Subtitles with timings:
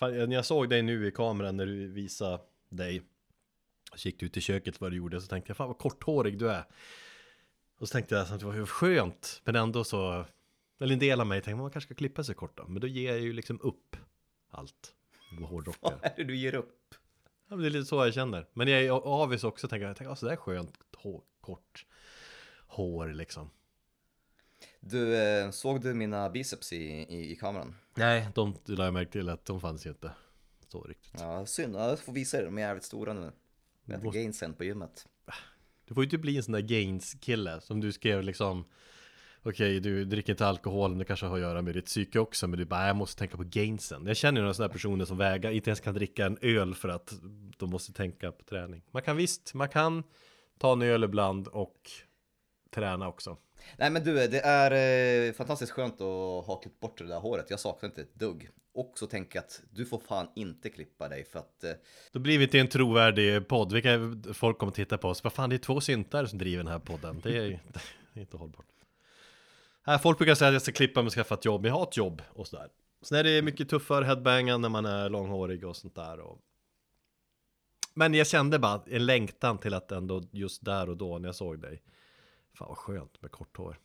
[0.00, 3.02] Fan, när jag såg dig nu i kameran när du visade dig
[3.94, 6.38] Så gick du ut i köket vad du gjorde så tänkte jag fan vad korthårig
[6.38, 6.64] du är
[7.78, 10.26] Och så tänkte jag att det var skönt Men ändå så
[10.80, 12.86] Eller en del av mig tänkte man kanske ska klippa sig kort då Men då
[12.86, 13.96] ger jag ju liksom upp
[14.50, 14.94] allt
[15.48, 16.94] hårdrockare Vad är det du ger upp?
[17.50, 18.46] Ja, men det är lite så jag känner.
[18.52, 21.86] Men jag är avis också, tänker jag, tänker, alltså det är skönt, hår, kort
[22.66, 23.50] hår liksom.
[24.80, 27.74] Du, eh, såg du mina biceps i, i, i kameran?
[27.94, 30.12] Nej, de la jag märke till att de fanns ju inte
[30.68, 31.14] så riktigt.
[31.20, 31.76] Ja, synd.
[31.76, 33.32] Ja, Jag får visa er, de är jävligt stora nu.
[33.84, 35.06] Jag äter Måste- gainsen på gymmet.
[35.84, 38.64] Du får ju inte bli en sån där gains-kille som du skrev liksom
[39.42, 42.46] Okej, du dricker inte alkohol, men det kanske har att göra med ditt psyke också
[42.48, 45.04] Men du bara, jag måste tänka på gainsen Jag känner ju några sådana här personer
[45.04, 47.12] som vägar, inte ens kan dricka en öl för att
[47.58, 50.02] de måste tänka på träning Man kan visst, man kan
[50.58, 51.90] ta en öl ibland och
[52.70, 53.36] träna också
[53.76, 54.70] Nej men du, det är
[55.28, 57.46] eh, fantastiskt skönt att ha klippt bort det där håret.
[57.50, 58.48] Jag saknar inte ett dugg.
[58.74, 61.72] Och så tänker jag att du får fan inte klippa dig för att eh,
[62.12, 63.72] Då blir vi inte en trovärdig podd.
[63.72, 63.98] Vilka
[64.34, 65.24] folk kommer titta på oss.
[65.24, 67.20] Vad fan, det är två syntar som driver den här podden.
[67.22, 67.60] Det är,
[68.12, 68.66] det är inte hållbart.
[69.82, 71.66] Här, folk brukar säga att jag ska klippa mig och skaffa ett jobb.
[71.66, 72.68] Jag har ett jobb och sådär.
[73.02, 76.20] Sen är det mycket tuffare headbangan när man är långhårig och sånt där.
[76.20, 76.38] Och...
[77.94, 81.34] Men jag kände bara en längtan till att ändå just där och då när jag
[81.34, 81.82] såg dig.
[82.60, 83.78] Fan vad skönt med kort hår.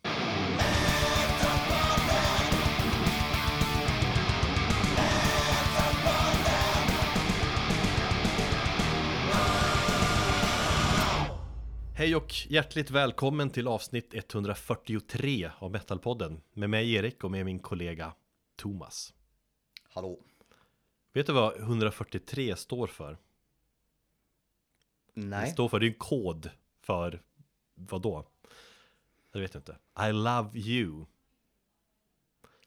[11.96, 17.60] Hej och hjärtligt välkommen till avsnitt 143 av Metalpodden med mig Erik och med min
[17.60, 18.14] kollega
[18.56, 19.14] Thomas.
[19.90, 20.20] hallå.
[21.14, 23.18] Vet du vad 143 står för?
[25.14, 25.52] Det Nej.
[25.52, 26.50] står för, det är en kod
[26.82, 27.22] för
[27.76, 28.26] vad då?
[29.36, 29.78] Jag vet inte.
[30.10, 31.06] I love you.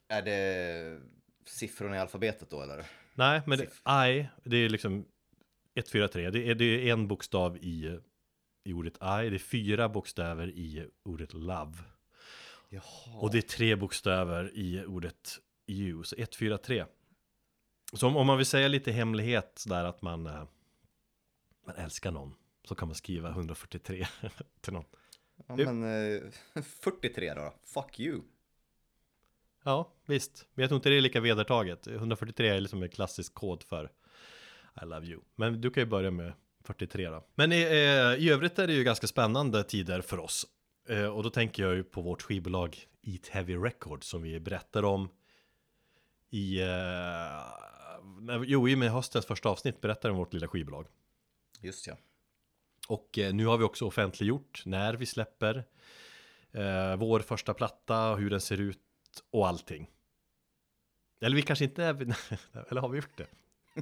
[0.08, 1.00] Är det
[1.44, 2.86] siffrorna i alfabetet då eller?
[3.14, 3.64] Nej, men det,
[4.08, 5.04] I, det är liksom
[5.74, 6.30] 143.
[6.30, 8.00] Det är, det är en bokstav i,
[8.64, 9.30] i ordet I.
[9.30, 11.72] Det är fyra bokstäver i ordet love.
[12.68, 13.18] Jaha.
[13.20, 16.84] Och det är tre bokstäver i ordet you, så 143.
[17.92, 20.44] Så om, om man vill säga lite hemlighet sådär att man, eh,
[21.66, 24.06] man älskar någon så kan man skriva 143
[24.60, 24.84] till någon.
[25.46, 25.82] Ja, men
[26.14, 27.54] eh, 43 då?
[27.64, 28.22] Fuck you.
[29.64, 30.46] Ja, visst.
[30.54, 31.86] Men jag tror inte det är lika vedertaget.
[31.86, 33.90] 143 är liksom en klassisk kod för
[34.82, 35.20] I love you.
[35.34, 36.32] Men du kan ju börja med
[36.64, 37.24] 43 då.
[37.34, 40.46] Men i, eh, i övrigt är det ju ganska spännande tider för oss.
[40.88, 44.82] Eh, och då tänker jag ju på vårt skivbolag Eat Heavy Records som vi berättar
[44.82, 45.08] om
[46.30, 46.68] i, eh,
[48.46, 50.86] jo, i och med höstens första avsnitt berättar om vårt lilla skivbolag.
[51.60, 51.96] Just ja.
[52.88, 55.64] Och eh, nu har vi också offentliggjort när vi släpper
[56.52, 58.78] eh, vår första platta, hur den ser ut
[59.30, 59.90] och allting.
[61.20, 61.94] Eller vi kanske inte är,
[62.70, 63.26] eller har vi gjort det?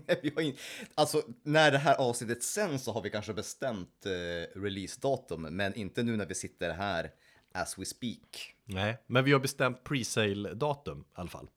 [0.22, 0.56] Vi har in...
[0.94, 6.03] Alltså, när det här avsnittet sen så har vi kanske bestämt eh, releasedatum, men inte
[6.03, 7.11] nu när vi sitter här
[7.55, 8.55] as we speak.
[8.65, 11.49] Nej, men vi har bestämt pre-sale-datum i alla fall.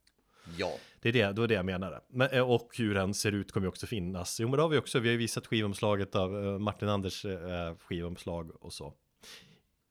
[0.58, 2.02] Ja, Det är det, då är det jag menar.
[2.08, 4.40] Men, eh, och hur den ser ut kommer ju också finnas.
[4.40, 5.00] Jo, men det har vi också.
[5.00, 8.94] Vi har ju visat skivomslaget av eh, Martin Anders eh, skivomslag och så.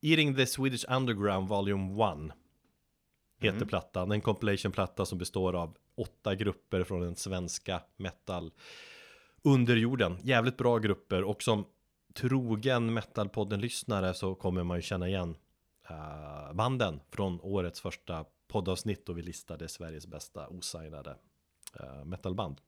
[0.02, 2.32] Eating the Swedish Underground Volume 1
[3.40, 4.12] heter plattan.
[4.12, 8.52] En compilation-platta som består av åtta grupper från den svenska metal
[9.42, 10.18] underjorden.
[10.22, 11.64] Jävligt bra grupper och som
[12.14, 15.36] trogen metalpodden-lyssnare så kommer man ju känna igen
[15.90, 21.16] eh, banden från årets första poddavsnitt då vi listade Sveriges bästa osignade
[21.80, 22.60] eh, metalband.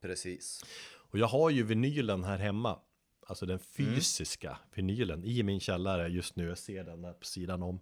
[0.00, 0.64] precis.
[1.10, 2.78] Och jag har ju vinylen här hemma.
[3.26, 6.48] Alltså den fysiska vinylen i min källare just nu.
[6.48, 7.80] Jag ser den här på sidan om.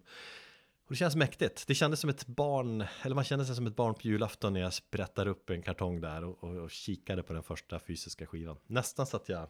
[0.87, 1.67] Och det känns mäktigt.
[1.67, 4.61] Det kändes som ett barn, eller man kände sig som ett barn på julafton när
[4.61, 8.57] jag sprättade upp en kartong där och, och, och kikade på den första fysiska skivan.
[8.67, 9.49] Nästan så att jag,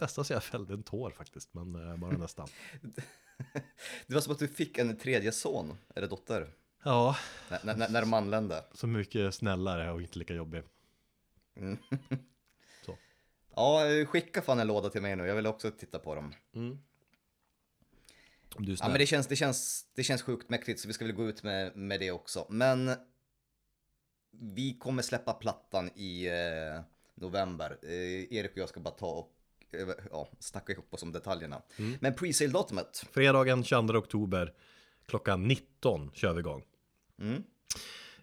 [0.00, 2.48] nästan så jag fällde en tår faktiskt, men eh, bara nästan.
[4.06, 7.16] Det var som att du fick en tredje son, eller dotter, Ja,
[7.64, 8.64] när, när, de anlände.
[8.74, 10.62] så mycket snällare och inte lika jobbig.
[11.56, 11.78] Mm.
[12.86, 12.98] Så.
[13.56, 16.34] Ja, skicka fan en låda till mig nu, jag vill också titta på dem.
[18.56, 18.90] Om du är Ja, snäll.
[18.90, 21.42] men det känns, det känns, det känns sjukt mäktigt, så vi ska väl gå ut
[21.42, 22.46] med, med det också.
[22.50, 22.90] Men
[24.30, 26.80] vi kommer släppa plattan i eh,
[27.14, 27.78] november.
[27.82, 29.33] Eh, Erik och jag ska bara ta och
[30.10, 31.62] ja, snacka ihop oss om detaljerna.
[32.00, 34.52] Men pre-sale-datumet, Fredagen 22 oktober
[35.06, 36.64] klockan 19 kör vi igång.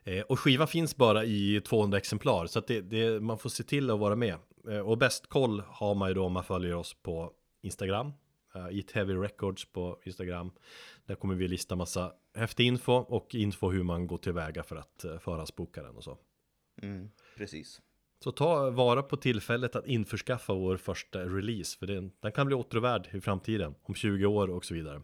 [0.03, 3.63] Eh, och skivan finns bara i 200 exemplar så att det, det, man får se
[3.63, 4.37] till att vara med.
[4.69, 8.13] Eh, och bäst koll har man ju då om man följer oss på Instagram.
[8.55, 10.51] Uh, Eat Heavy Records på Instagram.
[11.05, 15.05] Där kommer vi lista massa häftig info och info hur man går tillväga för att
[15.05, 16.17] uh, förhandsboka den och så.
[16.81, 17.81] mm, precis.
[18.23, 22.55] Så ta vara på tillfället att införskaffa vår första release, för den, den kan bli
[22.55, 25.01] åtråvärd i framtiden, om 20 år och så vidare.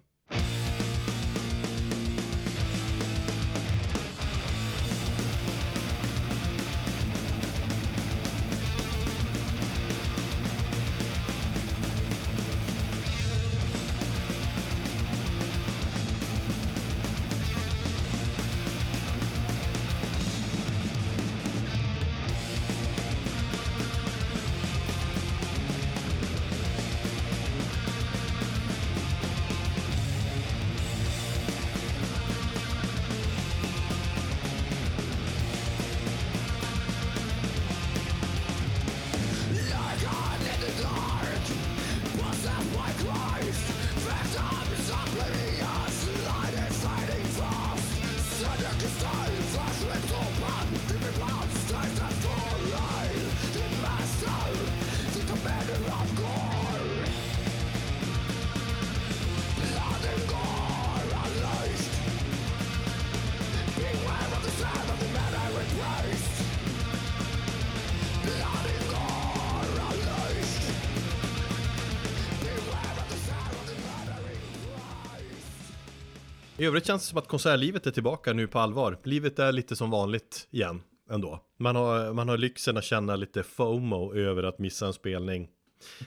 [76.59, 78.99] I övrigt känns det som att konsertlivet är tillbaka nu på allvar.
[79.03, 81.39] Livet är lite som vanligt igen ändå.
[81.57, 85.49] Man har, man har lyxen att känna lite FOMO över att missa en spelning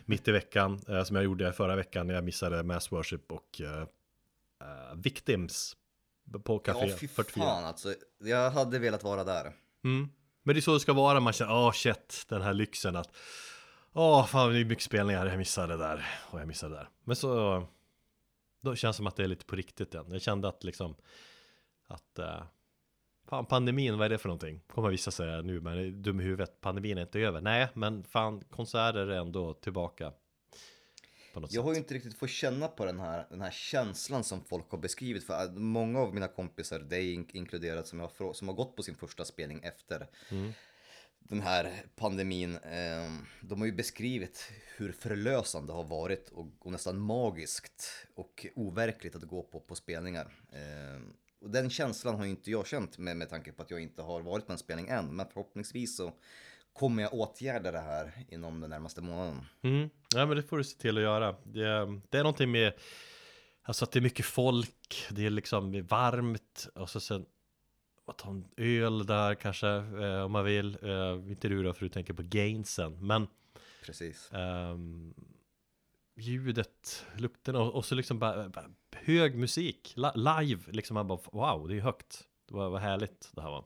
[0.04, 3.60] mitt i veckan, eh, som jag gjorde förra veckan när jag missade Mass Worship och
[3.60, 5.76] eh, eh Victims
[6.44, 7.44] på Café ja, fy 44.
[7.44, 7.94] fan alltså.
[8.18, 9.52] Jag hade velat vara där.
[9.84, 10.08] Mm.
[10.42, 12.96] Men det är så det ska vara, man känner, åh oh, shit, den här lyxen
[12.96, 13.08] att
[13.92, 16.80] Åh, oh, fan det är mycket spelningar, jag missade det där och jag missade det
[16.80, 16.88] där.
[17.04, 17.66] Men så
[18.60, 20.06] då känns det som att det är lite på riktigt igen.
[20.08, 20.96] Jag kände att liksom
[21.86, 22.42] att uh,
[23.28, 24.60] fan pandemin, vad är det för någonting?
[24.66, 27.40] Kommer vissa säga nu, men dum i huvudet, pandemin är inte över.
[27.40, 30.12] Nej, men fan konserter är ändå tillbaka.
[31.34, 31.62] jag sätt.
[31.62, 34.78] har ju inte riktigt fått känna på den här, den här känslan som folk har
[34.78, 35.24] beskrivit.
[35.24, 39.24] För många av mina kompisar, dig inkluderat, som, jag, som har gått på sin första
[39.24, 40.52] spelning efter mm
[41.20, 46.98] den här pandemin, ehm, de har ju beskrivit hur förlösande det har varit och, nästan
[46.98, 50.32] magiskt och overkligt att gå på, på spelningar.
[50.52, 53.80] Ehm, och den känslan har ju inte jag känt med, med tanke på att jag
[53.80, 56.12] inte har varit på en spelning än, men förhoppningsvis så
[56.72, 59.44] kommer jag åtgärda det här inom den närmaste månaden.
[59.62, 59.90] Mm.
[60.14, 61.32] Ja men det får du se till att göra.
[61.32, 62.72] Det, det är någonting med,
[63.62, 67.26] alltså att det är mycket folk, det är liksom varmt och så sen
[68.12, 70.78] ta en öl där kanske eh, om man vill.
[70.82, 73.06] Eh, inte du då för du tänker på gainsen.
[73.06, 73.26] Men
[73.84, 74.32] Precis.
[74.32, 74.76] Eh,
[76.16, 79.94] ljudet, lukten och, och så liksom bara, bara, hög musik.
[80.14, 82.28] live, liksom man bara wow, det är högt.
[82.48, 83.64] Det var, var härligt det här var.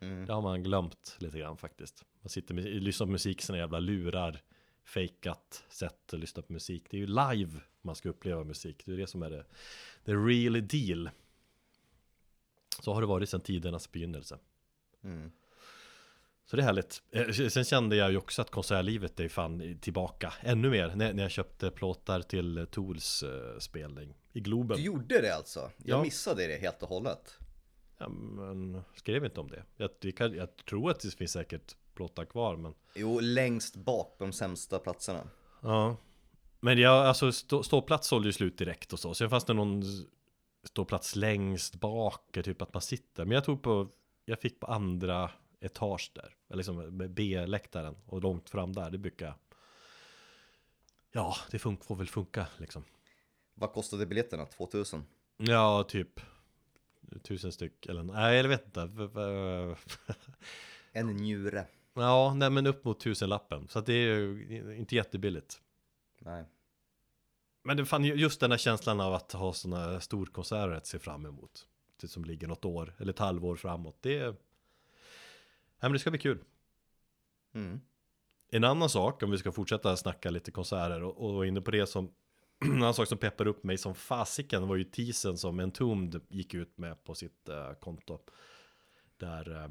[0.00, 0.26] Mm.
[0.26, 2.04] Det har man glömt lite grann faktiskt.
[2.20, 4.42] Man sitter med, lyssnar på musik, sina jävla lurar,
[4.84, 6.86] fejkat sätt att lyssna på musik.
[6.90, 8.82] Det är ju live man ska uppleva musik.
[8.86, 9.44] Det är det som är det,
[10.04, 11.10] the real deal.
[12.82, 14.38] Så har det varit sedan tidernas begynnelse.
[15.04, 15.30] Mm.
[16.44, 17.02] Så det är härligt.
[17.10, 21.30] Eh, sen kände jag ju också att konsertlivet är fan tillbaka ännu mer när, jag
[21.30, 24.76] köpte plåtar till Tools eh, spelning i Globen.
[24.76, 25.60] Du gjorde det alltså?
[25.60, 26.02] Jag ja.
[26.02, 27.38] missade det helt och hållet.
[27.98, 29.64] Ja, men skrev inte om det.
[29.76, 34.24] Jag, kan, jag tror att det finns säkert plåtar kvar men Jo, längst bak på
[34.24, 35.28] de sämsta platserna
[35.62, 35.96] Ja
[36.60, 39.82] Men jag, alltså stå, ståplats sålde ju slut direkt och så Sen fanns det någon
[40.62, 43.24] ståplats längst bak, typ att man sitter.
[43.24, 43.88] Men jag tog på,
[44.24, 49.34] jag fick på andra etage där, liksom B-läktaren och långt fram där, det brukar
[51.12, 52.84] Ja, det fun- får väl funka liksom.
[53.54, 54.46] Vad kostade biljetterna?
[54.46, 55.04] 2000?
[55.36, 56.20] Ja, typ
[57.22, 58.80] tusen styck eller nej, jag vet inte.
[60.92, 61.66] en njure.
[61.94, 63.68] Ja, nej men upp mot tusenlappen.
[63.68, 65.60] Så att det är ju inte jättebilligt.
[66.18, 66.44] Nej.
[67.62, 71.26] Men det fann just den här känslan av att ha sådana storkonserter att se fram
[71.26, 71.66] emot.
[72.00, 73.96] Det som ligger något år eller ett halvår framåt.
[74.00, 74.34] Det, ja,
[75.80, 76.38] men det ska bli kul.
[77.54, 77.80] Mm.
[78.48, 81.86] En annan sak, om vi ska fortsätta snacka lite konserter och, och inne på det
[81.86, 82.12] som
[82.64, 86.54] en annan sak som peppar upp mig som fasiken var ju teasern som Entombed gick
[86.54, 88.18] ut med på sitt uh, konto.
[89.16, 89.68] Där, uh,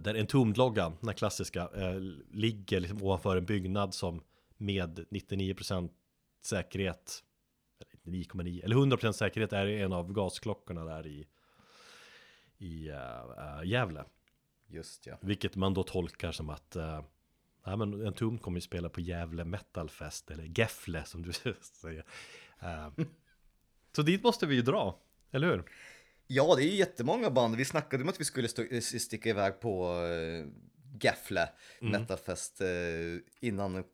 [0.00, 2.00] där Entombed-loggan, den klassiska, uh,
[2.30, 4.22] ligger liksom ovanför en byggnad som
[4.56, 5.90] med 99%
[6.44, 7.24] säkerhet
[8.02, 11.26] 9,9 eller 100% säkerhet är en av gasklockorna där i
[12.58, 14.04] i uh, Gävle.
[14.66, 15.18] Just ja.
[15.20, 17.00] Vilket man då tolkar som att uh,
[17.64, 22.04] ja, men en tum kommer ju spela på Gävle Metalfest eller Gefle som du säger.
[22.62, 23.06] Uh,
[23.92, 24.98] så dit måste vi ju dra,
[25.30, 25.64] eller hur?
[26.26, 27.56] Ja, det är ju jättemånga band.
[27.56, 28.48] Vi snackade om att vi skulle
[28.80, 29.96] sticka iväg på
[31.00, 31.48] Gaffle
[31.80, 32.68] metalfest eh,
[33.40, 33.84] innan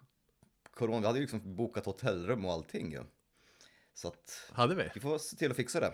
[0.76, 1.00] corona.
[1.00, 3.02] Vi hade ju liksom bokat hotellrum och allting ju.
[3.95, 4.90] Så att Hade vi?
[4.95, 5.92] vi får se till att fixa det.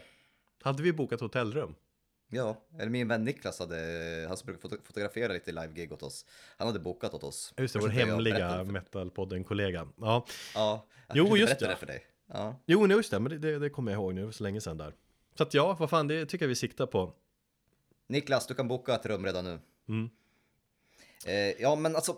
[0.63, 1.75] Hade vi bokat hotellrum?
[2.29, 3.77] Ja, eller min vän Niklas hade,
[4.29, 6.27] han som brukar foto- fotografera lite live-gig åt oss.
[6.57, 7.55] Han hade bokat åt oss.
[7.57, 9.89] Just det, vår hemliga metalpodden-kollega.
[10.01, 11.67] Ja, Ja, jag Jo, just det.
[11.67, 12.07] det för dig.
[12.27, 12.57] Ja.
[12.67, 14.95] jo, just det, men det, det, kommer jag ihåg nu, så länge sedan där.
[15.35, 17.15] Så att ja, vad fan, det tycker jag vi siktar på.
[18.07, 19.59] Niklas, du kan boka ett rum redan nu.
[19.89, 20.11] Mm.
[21.27, 22.17] Eh, ja, men alltså,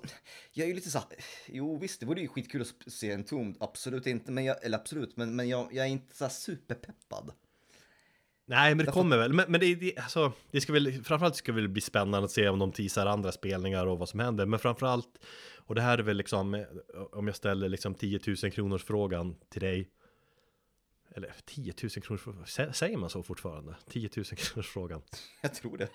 [0.52, 1.08] jag är ju lite så här,
[1.46, 4.78] jo visst, det vore ju skitkul att se en tom, absolut inte, men jag, eller
[4.78, 7.32] absolut, men, men jag, jag är inte så superpeppad.
[8.46, 9.32] Nej, men det Därför- kommer väl.
[9.32, 12.30] Men, men det, det, alltså, det ska väl, framförallt ska det väl bli spännande att
[12.30, 14.46] se om de teasar andra spelningar och vad som händer.
[14.46, 15.18] Men framförallt,
[15.56, 16.64] och det här är väl liksom, eh,
[17.12, 19.90] om jag ställer liksom 10 000 kronors frågan till dig.
[21.16, 23.76] Eller 10 000 kronors frågan, säger man så fortfarande?
[23.88, 25.02] 10 000 kronors frågan.
[25.40, 25.88] Jag tror det.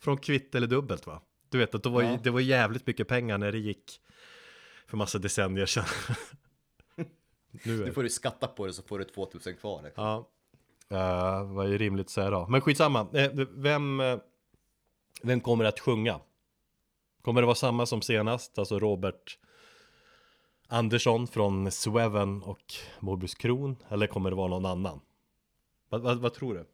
[0.00, 1.22] Från kvitt eller dubbelt va?
[1.52, 2.18] Du vet att det var, ju- Ja.
[2.22, 4.00] det var jävligt mycket pengar när det gick
[4.86, 5.84] för massa decennier sedan.
[7.64, 9.82] nu är Nu får du skatta på det så får du 2000 kvar.
[9.82, 10.04] Liksom.
[10.04, 10.28] Ja,
[10.92, 12.46] uh, vad är rimligt att säga då?
[12.48, 14.18] Men skitsamma, eh, vem, eh,
[15.22, 16.20] vem kommer att sjunga?
[17.22, 19.38] Kommer det vara samma som senast, alltså Robert
[20.68, 23.76] Andersson från Sweven och Morbus Kron?
[23.88, 25.00] Eller kommer det vara någon annan?
[25.88, 26.66] Vad, vad, vad tror du?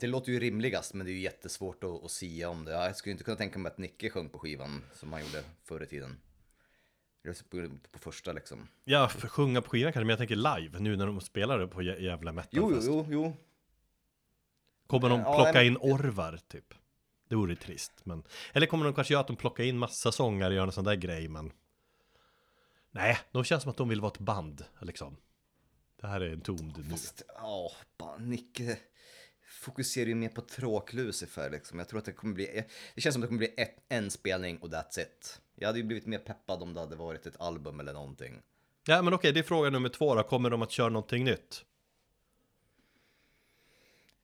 [0.00, 2.72] Det låter ju rimligast, men det är ju jättesvårt att, att sia om det.
[2.72, 5.82] Jag skulle inte kunna tänka mig att Nicke sjöng på skivan som han gjorde förr
[5.82, 6.20] i tiden.
[7.50, 8.68] På, på första liksom.
[8.84, 11.66] Ja, för sjunga på skivan kanske, men jag tänker live nu när de spelar det
[11.68, 12.88] på jä- jävla Jo, jo, metalfest.
[12.88, 13.36] jo, jo.
[14.86, 16.74] Kommer de Ja, plocka men- in orvar typ?
[17.28, 18.22] Det vore trist, men...
[18.52, 20.84] Eller kommer de kanske göra att de plockar in massa sångare och gör en sån
[20.84, 21.52] där grej, men...
[22.90, 25.16] Nej, de känns som att de vill vara ett band, liksom.
[26.00, 26.84] Det här är en tom nu.
[26.90, 28.78] Fast, ja, bara Nicke
[29.58, 31.78] fokuserar ju mer på tråklucifer liksom.
[31.78, 34.10] Jag tror att det kommer bli, det känns som att det kommer bli ett, en
[34.10, 35.40] spelning och that's it.
[35.54, 38.42] Jag hade ju blivit mer peppad om det hade varit ett album eller någonting.
[38.86, 40.22] Ja, men okej, det är fråga nummer två då.
[40.22, 41.64] Kommer de att köra någonting nytt?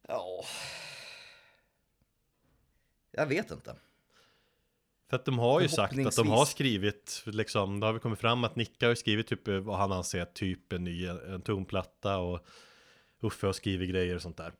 [0.09, 0.45] Ja.
[3.11, 3.76] Jag vet inte.
[5.11, 8.19] För att de har ju sagt att de har skrivit, liksom, det har väl kommit
[8.19, 11.43] fram att Nicka har ju skrivit typ eh, vad han anser typ en ny, en
[11.43, 12.47] tonplatta och
[13.21, 14.53] Uffe har skrivit grejer och sånt där.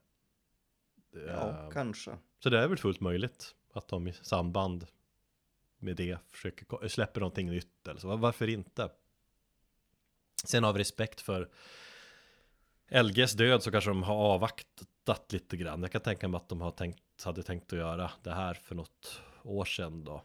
[1.29, 2.17] Ja, Eh, kanske.
[2.43, 4.87] Så det är väl fullt möjligt att de i samband
[5.79, 8.09] med det försöker, släpper någonting nytt eller så.
[8.09, 8.91] Va- Varför inte?
[10.45, 11.49] Sen av respekt för
[13.03, 15.83] LGs död så kanske de har avvaktat lite grann.
[15.83, 18.75] Jag kan tänka mig att de har tänkt, hade tänkt att göra det här för
[18.75, 20.23] något år sedan då.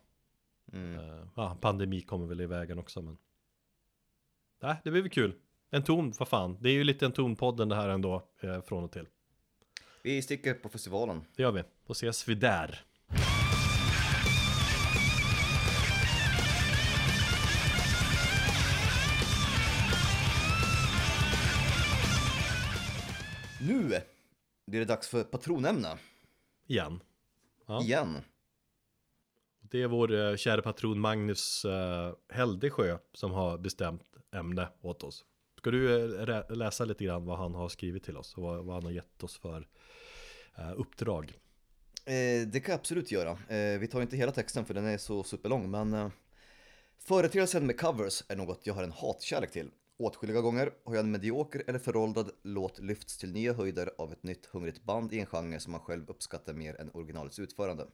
[0.73, 0.99] Mm.
[0.99, 3.17] Eh, Ja, pandemi kommer väl i vägen också men
[4.61, 5.33] Nej, det blir väl kul
[5.69, 8.83] En ton, vad fan Det är ju lite en tonpodden det här ändå eh, Från
[8.83, 9.07] och till
[10.03, 11.25] Vi sticker på festivalen.
[11.35, 12.85] Det gör vi, då ses vi där
[23.61, 24.01] Nu
[24.65, 25.97] blir det dags för patronämne
[26.67, 26.99] Igen
[27.67, 27.81] Ja.
[27.83, 28.17] igen.
[29.61, 34.03] Det är vår eh, kära patron Magnus eh, Heldesjö Som har bestämt
[34.35, 35.25] ämne åt oss
[35.59, 38.75] Ska du eh, läsa lite grann vad han har skrivit till oss Och vad, vad
[38.75, 39.67] han har gett oss för
[40.57, 41.33] eh, uppdrag
[42.05, 43.29] Eh, det kan jag absolut göra.
[43.29, 46.09] Eh, vi tar inte hela texten för den är så superlång, men eh,
[46.99, 49.71] företeelsen med covers är något jag har en hatkärlek till.
[49.97, 54.23] Åtskilliga gånger har jag en medioker eller föråldrad låt lyfts till nya höjder av ett
[54.23, 57.87] nytt hungrigt band i en genre som man själv uppskattar mer än originalets utförande.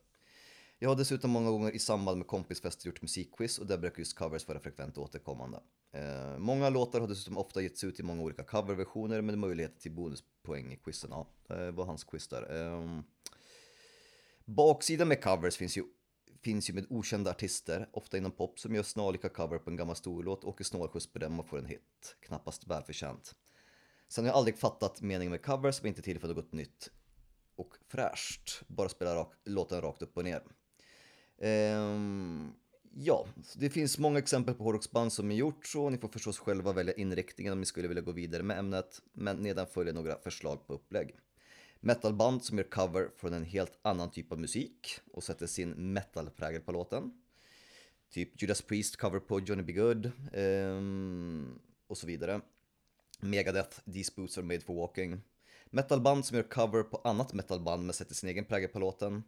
[0.80, 4.18] Jag har dessutom många gånger i samband med kompisfester gjort musikquiz och där brukar just
[4.18, 5.60] covers vara frekvent återkommande.
[5.92, 9.92] Eh, många låtar har dessutom ofta getts ut i många olika coverversioner med möjlighet till
[9.92, 11.10] bonuspoäng i quizen.
[11.14, 12.56] Ja, eh, det var hans quiz där.
[12.56, 13.02] Eh,
[14.46, 15.84] Baksidan med covers finns ju,
[16.44, 19.96] finns ju med okända artister, ofta inom pop, som gör snarlika cover på en gammal
[19.96, 22.16] storlåt, åker snålskjuts på dem och får en hit.
[22.20, 23.36] Knappast välförtjänt.
[24.08, 26.92] Sen har jag aldrig fattat meningen med covers som inte är till för något nytt
[27.56, 28.62] och fräscht.
[28.68, 30.44] Bara spela rak, låten rakt upp och ner.
[31.40, 32.54] Ehm,
[32.94, 35.90] ja, så det finns många exempel på hårdrocksband som är gjort så.
[35.90, 39.02] Ni får förstås själva välja inriktningen om ni skulle vilja gå vidare med ämnet.
[39.14, 41.16] Men nedan följer några förslag på upplägg.
[41.80, 46.62] Metalband som gör cover från en helt annan typ av musik och sätter sin metalprägel
[46.62, 47.12] på låten.
[48.10, 49.74] Typ Judas Priest cover på Johnny B.
[49.74, 52.42] Good ehm, och så vidare.
[53.20, 55.22] Megadeth, These Boots Are Made For Walking.
[55.66, 59.24] Metalband som gör cover på annat metalband men sätter sin egen prägel på låten.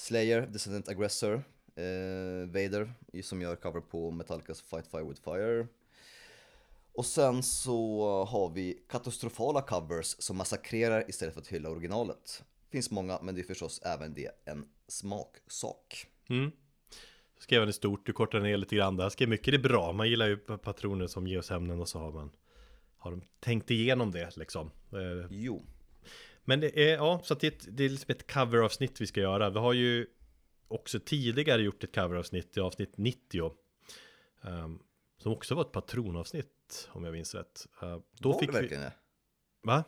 [0.00, 1.34] Slayer, Descendant Aggressor,
[1.76, 2.92] eh, Vader
[3.22, 5.66] som gör cover på Metallicas Fight Fire With Fire.
[6.92, 12.44] Och sen så har vi katastrofala covers som massakrerar istället för att hylla originalet.
[12.70, 16.06] Finns många, men det är förstås även det en smaksak.
[16.28, 16.50] Mm.
[17.38, 19.08] skrev han i stort, du kortar ner lite grann där.
[19.08, 19.92] Skrev mycket, det är bra.
[19.92, 22.30] Man gillar ju patroner som ger oss ämnen och så har man
[22.96, 24.70] har de tänkt igenom det liksom.
[24.92, 25.62] Eh, Jo.
[26.50, 29.50] Men det är, ja, så det, det är liksom ett coveravsnitt vi ska göra.
[29.50, 30.06] Vi har ju
[30.68, 33.52] också tidigare gjort ett coveravsnitt i avsnitt 90.
[34.42, 34.78] ehm,
[35.18, 37.66] som också var ett patronavsnitt, om jag minns rätt.
[37.82, 38.60] Uh, då var fick det vi...
[38.60, 38.92] verkligen det?
[39.62, 39.84] Va?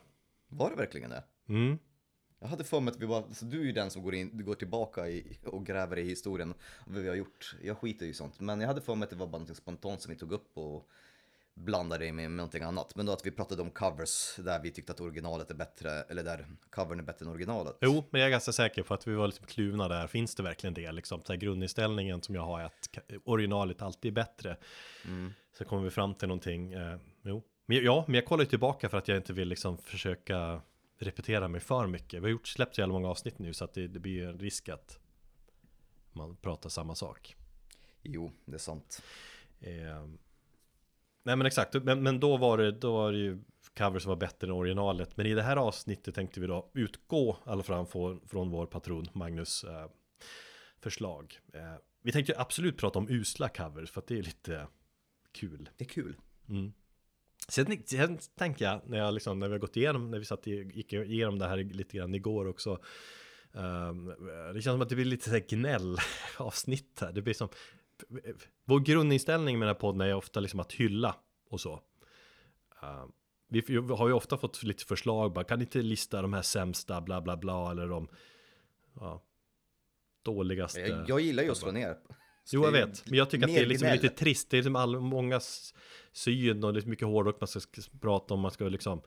[0.49, 1.25] Var det verkligen det?
[1.49, 1.79] Mm.
[2.41, 4.37] Jag hade för mig att vi var, så du är ju den som går in,
[4.37, 6.55] du går tillbaka i, och gräver i historien
[6.87, 7.57] vad vi har gjort.
[7.63, 9.57] Jag skiter ju i sånt, men jag hade för mig att det var bara något
[9.57, 10.89] spontant som vi tog upp och
[11.55, 12.97] blandade det med, någonting annat.
[12.97, 16.25] Men då att vi pratade om covers där vi tyckte att originalet är bättre, eller
[16.25, 17.77] där covern är bättre än originalet.
[17.81, 20.07] Jo, men jag är ganska säker på att vi var liksom kluvna där.
[20.07, 20.93] Finns det verkligen det?
[20.93, 24.57] Liksom, så här grundinställningen som jag har är att originalet alltid är bättre.
[25.05, 25.33] Mm.
[25.59, 26.73] Så kommer vi fram till någonting.
[26.73, 29.79] Eh, jo, men ja, men jag kollar ju tillbaka för att jag inte vill liksom
[29.79, 30.61] försöka
[30.99, 32.21] repetera mig för mycket.
[32.21, 34.39] Vi har gjort släppt så jävla många avsnitt nu så att det, det blir en
[34.39, 34.99] risk att
[36.13, 37.37] man pratar samma sak.
[38.03, 39.03] Jo, det är sant.
[39.61, 40.07] Eh,
[41.23, 43.39] nej men exakt, men, men då, var det, då var det ju
[43.79, 45.17] cover som var bättre än originalet.
[45.17, 49.07] Men i det här avsnittet tänkte vi då utgå alla fall från, från vår patron
[49.13, 49.87] Magnus eh,
[50.81, 51.39] förslag.
[51.55, 54.67] Eh, vi tänkte ju absolut prata om usla covers för att det är lite
[55.33, 55.69] kul.
[55.77, 56.17] Det är kul.
[56.49, 56.73] Mm.
[57.49, 60.47] Sen, sen tänker jag, när, jag liksom, när vi har gått igenom, när vi satt
[60.47, 62.79] gick igenom det här lite grann igår också.
[63.55, 64.07] ehm,
[64.55, 65.97] det känns som att det blir lite så här gnäll
[66.37, 67.13] avsnitt här.
[67.13, 67.49] Det blir som,
[68.65, 71.17] vår grundinställning med den här podden är ofta liksom att hylla
[71.49, 71.83] och så.
[72.83, 73.13] Ehm,
[73.49, 77.01] vi har ju ofta fått lite förslag, bara kan ni inte lista de här sämsta,
[77.01, 78.09] bla bla bla, eller de
[79.01, 79.23] ja,
[80.23, 80.81] dåligaste.
[80.81, 81.97] Jag, jag gillar ju att slå ner.
[82.45, 83.11] Så Jo, jag vet.
[83.11, 84.51] Men jag tycker att det är liksom lite trist.
[84.51, 85.75] Det är liksom all, mångas
[86.13, 88.41] syn och det är mycket hårdrock man ska sk- prata om.
[88.41, 89.03] Man ska liksom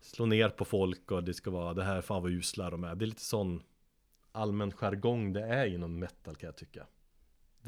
[0.00, 2.94] slå ner på folk och det ska vara det här fan vad usla de är.
[2.94, 3.62] Det är lite sån
[4.32, 6.86] allmän jargong det är inom metal kan jag tycka.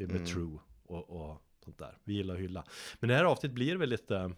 [0.01, 0.27] Det med Mm.
[0.27, 1.97] true och, och sånt där.
[2.03, 2.65] Vi gillar att hylla.
[2.99, 4.33] Men det här avsnittet blir väl lite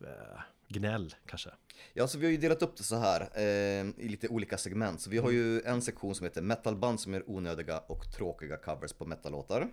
[0.00, 1.50] eh, gnäll kanske.
[1.92, 5.00] Ja, så vi har ju delat upp det så här eh, i lite olika segment.
[5.00, 8.92] Så vi har ju en sektion som heter metalband som gör onödiga och tråkiga covers
[8.92, 9.68] på metallåtar.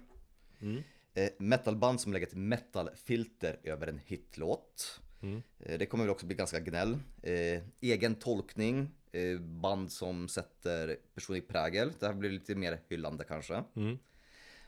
[0.62, 0.84] Mm.
[1.14, 5.02] Eh, metalband som lägger ett metalfilter över en hitlåt.
[5.22, 5.42] Mm.
[5.60, 6.98] Eh, det kommer väl också bli ganska gnäll.
[7.24, 8.92] Eh, egen tolkning,
[9.40, 11.92] band som sätter personlig prägel.
[12.00, 13.64] Det här blir lite mer hyllande kanske.
[13.76, 13.98] Mm.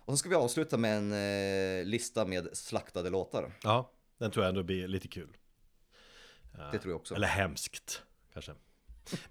[0.05, 1.13] Och så ska vi avsluta med en
[1.79, 3.51] eh, lista med slaktade låtar.
[3.63, 5.37] Ja, den tror jag ändå blir lite kul.
[6.57, 7.15] Eh, Det tror jag också.
[7.15, 8.03] Eller hemskt
[8.33, 8.51] kanske.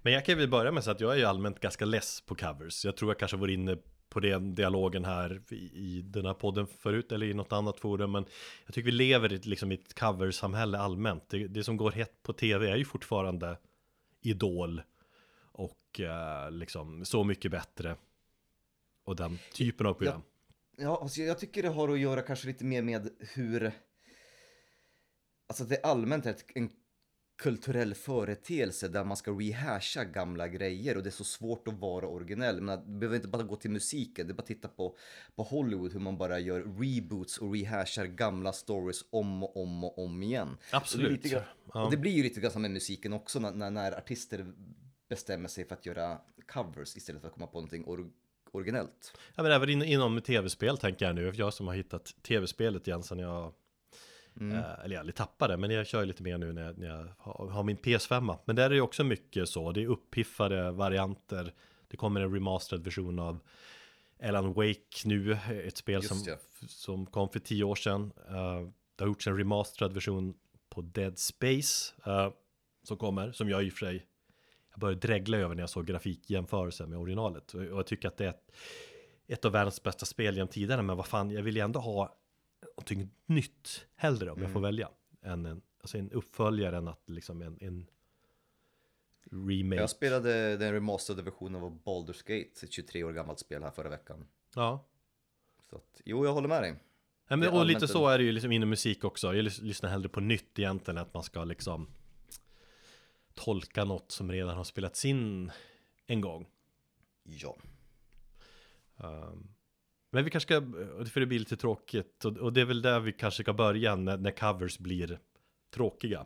[0.01, 2.35] Men jag kan väl börja med säga att jag är ju allmänt ganska less på
[2.35, 2.85] covers.
[2.85, 3.77] Jag tror jag kanske var inne
[4.09, 5.41] på den dialogen här
[5.73, 8.11] i, den här podden förut eller i något annat forum.
[8.11, 8.25] Men
[8.65, 11.29] jag tycker vi lever i, ett- liksom, i ett coversamhälle allmänt.
[11.29, 13.57] Det, det som går hett på tv är ju fortfarande
[14.21, 14.81] Idol
[15.53, 17.95] och eh, liksom Så mycket bättre.
[19.03, 20.21] Och den typen av program.
[20.77, 23.71] Ja, alltså jag tycker det har att göra kanske lite mer med hur...
[25.47, 26.69] Alltså det allmänt är ett, en
[27.37, 32.07] kulturell företeelse där man ska rehasha gamla grejer och det är så svårt att vara
[32.07, 32.61] originell.
[32.61, 34.97] Men det behöver inte bara gå till musiken, det är bara att titta på,
[35.35, 39.99] på Hollywood hur man bara gör reboots och rehashar gamla stories om och om och
[39.99, 40.49] om igen.
[40.49, 41.23] Och det, är Absolut.
[41.23, 41.85] lite Ja.
[41.85, 44.53] och det blir ju lite grann som med musiken också när, när, när artister
[45.09, 48.11] bestämmer sig för att göra covers istället för att komma på någonting or,
[48.51, 49.17] originellt.
[49.35, 51.31] Ja men även in, inom tv-spel tänker jag nu.
[51.35, 53.53] Jag som har hittat tv-spelet igen sen jag
[54.39, 54.57] Mm.
[54.57, 57.47] Eh, eller jag tappade, men jag kör lite mer nu när jag, när jag har,
[57.47, 58.37] har min PS5.
[58.45, 61.53] Men där är det också mycket så, det är uppiffade varianter.
[61.87, 63.39] Det kommer en remastered version av
[64.23, 66.37] Alan Wake nu, ett spel Just som,
[66.67, 68.11] som kom för tio år sedan.
[68.27, 70.33] Eh, det har gjorts en remastered version
[70.69, 72.31] på Dead Space eh,
[72.83, 74.05] som kommer, som jag i och för sig
[74.73, 77.53] jag började dregla över när jag såg grafikjämförelsen med originalet.
[77.53, 78.51] Och jag tycker att det är ett,
[79.27, 82.15] ett av världens bästa spel genom tiderna, men vad fan, jag vill ju ändå ha
[82.77, 84.89] någonting nytt hellre om jag får välja.
[85.21, 87.85] Än en, alltså en uppföljare än att liksom en, en
[89.31, 89.81] remake.
[89.81, 93.89] Jag spelade den remasterade versionen av Baldur's Gate, ett 23 år gammalt spel här förra
[93.89, 94.25] veckan.
[94.55, 94.85] Ja.
[95.69, 96.75] Så att, jo, jag håller med dig.
[97.27, 99.35] Det men, och lite så är det ju liksom inom musik också.
[99.35, 101.87] Jag lys- lyssnar hellre på nytt egentligen, att man ska liksom
[103.33, 105.51] tolka något som redan har spelats in
[106.07, 106.47] en gång.
[107.23, 107.57] Ja.
[108.97, 109.53] Um,
[110.09, 110.61] men vi kanske ska,
[111.05, 113.95] för det blir lite tråkigt, och, och det är väl där vi kanske ska börja
[113.95, 115.19] när, när covers blir
[115.69, 116.25] tråkiga.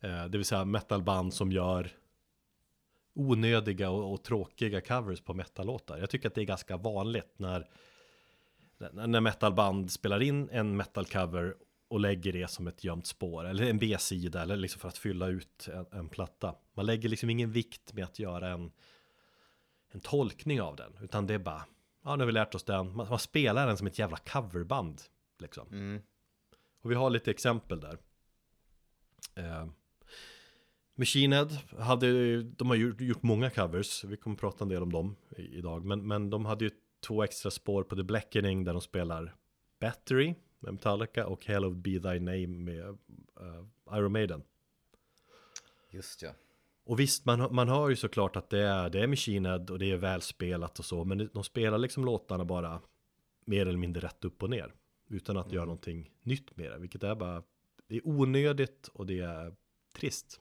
[0.00, 1.90] Eh, det vill säga metalband som gör
[3.14, 5.98] onödiga och, och tråkiga covers på metallåtar.
[5.98, 7.68] Jag tycker att det är ganska vanligt när,
[8.78, 11.56] när när metalband spelar in en metalcover
[11.88, 15.26] och lägger det som ett gömt spår eller en B-sida eller liksom för att fylla
[15.26, 16.54] ut en, en platta.
[16.74, 18.72] Man lägger liksom ingen vikt med att göra en
[19.94, 21.64] en tolkning av den, utan det är bara
[22.04, 22.96] Ja, nu har vi lärt oss den.
[22.96, 25.02] Man, man spelar den som ett jävla coverband.
[25.38, 25.68] Liksom.
[25.68, 26.02] Mm.
[26.82, 27.98] Och vi har lite exempel där.
[29.34, 29.66] Eh,
[30.94, 34.92] Machine Head hade, de har gjort, gjort många covers, vi kommer prata en del om
[34.92, 35.84] dem idag.
[35.84, 36.70] Men, men de hade ju
[37.06, 39.34] två extra spår på The Blackening där de spelar
[39.80, 40.34] Battery
[40.64, 42.84] med Metallica och Hell of Be Thy Name med
[43.40, 44.42] uh, Iron Maiden.
[45.90, 46.30] Just ja.
[46.84, 49.78] Och visst, man, man hör ju såklart att det är, det är Machine Head och
[49.78, 52.80] det är välspelat och så, men de spelar liksom låtarna bara
[53.44, 54.74] mer eller mindre rätt upp och ner.
[55.08, 55.54] Utan att mm.
[55.54, 57.42] göra någonting nytt med det, vilket är bara,
[57.86, 59.54] det är onödigt och det är
[59.92, 60.40] trist.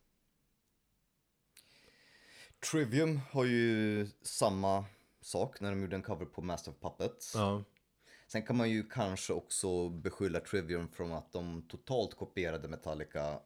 [2.72, 4.86] Trivium har ju samma
[5.22, 7.36] sak när de gjorde en cover på Master of Puppets.
[7.36, 7.64] Ja.
[8.34, 13.40] Sen kan man ju kanske också beskylla Trivium från att de totalt kopierade Metallica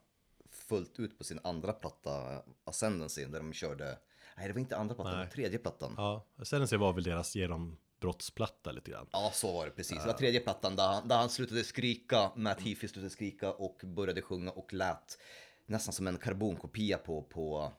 [0.50, 3.98] fullt ut på sin andra platta Ascendancy där de körde,
[4.38, 5.94] nej det var inte andra plattan, det var tredje plattan.
[5.98, 9.08] Ja, Ascendancy var väl deras genombrottsplatta lite grann.
[9.12, 10.02] Ja, så var det precis.
[10.02, 13.82] Det var tredje plattan där han, där han slutade skrika, Matt Heafy slutade skrika och
[13.84, 15.18] började sjunga och lät
[15.66, 17.72] nästan som en karbonkopia på, på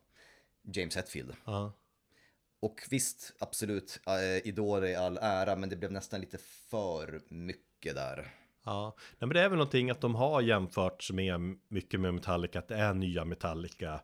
[0.62, 1.32] James Hetfield.
[1.44, 1.72] Ja.
[2.60, 6.38] Och visst, absolut, äh, Idol är all ära, men det blev nästan lite
[6.70, 8.34] för mycket där.
[8.64, 12.58] Ja, Nej, men det är väl någonting att de har jämfört med mycket med Metallica,
[12.58, 14.00] att det är nya Metallica.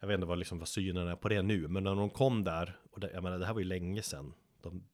[0.00, 2.44] Jag vet inte vad, liksom, vad synen är på det nu, men när de kom
[2.44, 4.84] där, och det, jag menar det här var ju länge sedan, de,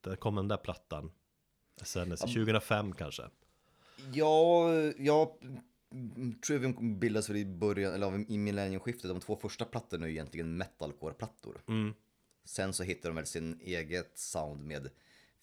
[0.00, 1.12] där kom den där plattan,
[1.82, 3.22] sen, 2005 kanske.
[4.12, 5.38] Ja, ja,
[6.46, 10.56] Trivium bildas väl i början, eller i millenniumskiftet, de två första plattorna är ju egentligen
[10.56, 11.62] metalcore-plattor.
[11.68, 11.94] Mm.
[12.50, 14.90] Sen så hittar de väl sin eget sound med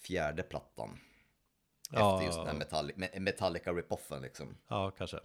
[0.02, 1.00] fjärde plattan.
[1.91, 2.13] Ja.
[2.13, 4.58] Efter just den här Metallica, Metallica rip-offen liksom.
[4.67, 5.20] Ja, kanske.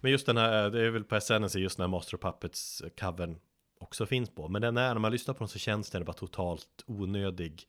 [0.00, 2.82] Men just den här, det är väl på Ascendancy just den här Master of Puppets
[3.00, 3.40] covern
[3.78, 4.48] också finns på.
[4.48, 7.68] Men den är, när man lyssnar på den så känns den bara totalt onödig.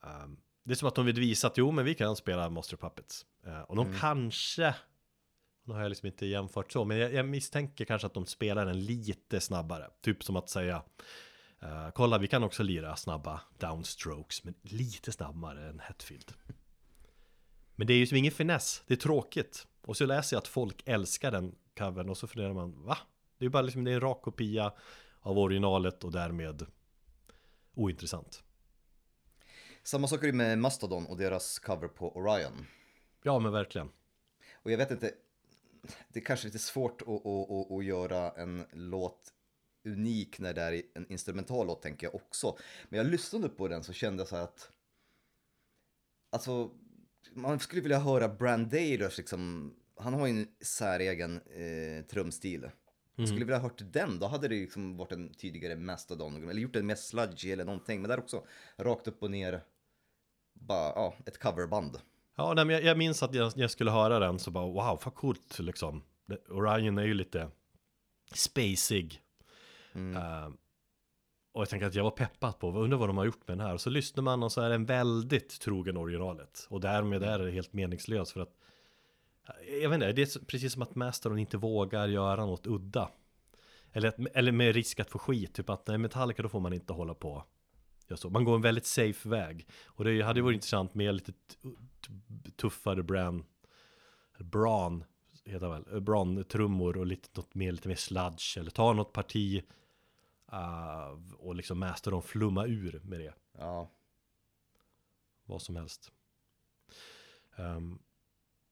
[0.00, 2.74] Um, det är som att de vill visa att jo, men vi kan spela Master
[2.76, 3.26] of Puppets.
[3.46, 3.98] Uh, och de mm.
[3.98, 4.74] kanske,
[5.64, 8.66] nu har jag liksom inte jämfört så, men jag, jag, misstänker kanske att de spelar
[8.66, 9.90] den lite snabbare.
[10.00, 10.82] Typ som att säga,
[11.62, 16.32] uh, kolla vi kan också lira snabba downstrokes, men lite snabbare än Hetfield.
[17.76, 19.66] Men det är ju som ingen finess, det är tråkigt.
[19.82, 22.98] Och så läser jag att folk älskar den covern och så funderar man, va?
[23.38, 24.72] Det är ju bara liksom, det är en rak kopia
[25.20, 26.66] av originalet och därmed
[27.74, 28.42] ointressant.
[29.82, 32.66] Samma sak är det med Mastodon och deras cover på Orion.
[33.22, 33.88] Ja, men verkligen.
[34.54, 35.12] Och jag vet inte,
[36.08, 39.32] det är kanske lite svårt att, att, att, att göra en låt
[39.86, 42.58] unik när det är en instrumental låt tänker jag också.
[42.88, 44.70] Men jag lyssnade på den så kände jag så här att,
[46.32, 46.70] alltså
[47.32, 52.70] man skulle vilja höra Brand Dailers liksom, han har ju en säregen eh, trumstil.
[53.18, 53.26] Mm.
[53.26, 56.72] Skulle vilja ha hört den, då hade det liksom varit en tidigare Mastodon, eller gjort
[56.72, 58.44] den mer sludgy eller någonting, men där också
[58.76, 59.62] rakt upp och ner,
[60.54, 62.00] bara, ja, ett coverband.
[62.36, 65.00] Ja, nej, men jag, jag minns att jag, jag, skulle höra den så bara, wow,
[65.04, 66.02] vad coolt liksom.
[66.48, 67.50] Orion är ju lite
[68.34, 69.20] spacig.
[69.96, 70.16] Mm.
[70.16, 70.54] Uh,
[71.52, 73.66] och jag tänker att jag var peppad på, undrar vad de har gjort med den
[73.66, 73.74] här.
[73.74, 76.66] Och så lyssnar man och så är den väldigt trogen originalet.
[76.70, 78.56] Och därmed är det helt meningslöst för att
[79.82, 83.10] jag vet inte, det är precis som att Mastodon inte vågar göra något udda.
[83.92, 86.92] Eller, eller med risk att få skit, typ att nej, Metallica då får man inte
[86.92, 87.44] hålla på.
[88.14, 88.30] Så.
[88.30, 89.68] Man går en väldigt safe väg.
[89.84, 91.32] Och det hade varit intressant med lite
[92.56, 93.44] tuffare brand,
[94.38, 95.04] Bran,
[95.44, 98.58] heter väl, Bran trummor och lite, något mer, lite mer sludge.
[98.58, 99.62] Eller ta något parti
[100.52, 103.34] Uh, och liksom Mastodon flumma ur med det.
[103.58, 103.90] Ja.
[105.44, 106.12] Vad som helst.
[107.56, 107.98] Um,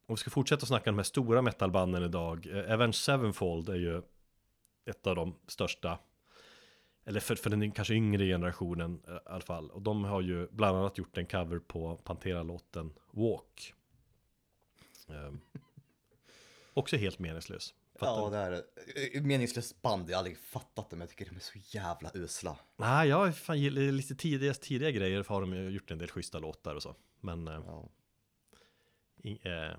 [0.07, 2.47] om vi ska fortsätta snacka om de här stora metalbanden idag.
[2.47, 4.03] Uh, Avenged Sevenfold är ju
[4.85, 5.99] ett av de största.
[7.05, 9.71] Eller för, för den kanske yngre generationen uh, i alla fall.
[9.71, 13.75] Och de har ju bland annat gjort en cover på Pantera-låten Walk.
[15.07, 15.41] Um,
[16.75, 17.75] också helt meningslös.
[17.99, 20.11] Fattar ja, det är eh, meningslöst band.
[20.11, 22.59] Jag har aldrig fattat det, men jag tycker de är så jävla usla.
[22.77, 26.39] Nej, jag fan gillar lite tidiga, tidiga grejer, för har de gjort en del schyssta
[26.39, 26.95] låtar och så.
[27.21, 27.49] Men...
[27.49, 27.89] Eh, ja.
[29.17, 29.77] In, eh,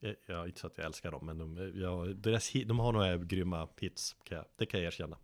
[0.00, 3.16] jag, jag, inte så att jag älskar dem, men de, jag, deras, de har några
[3.16, 5.18] grymma hits, kan jag, det kan jag erkänna.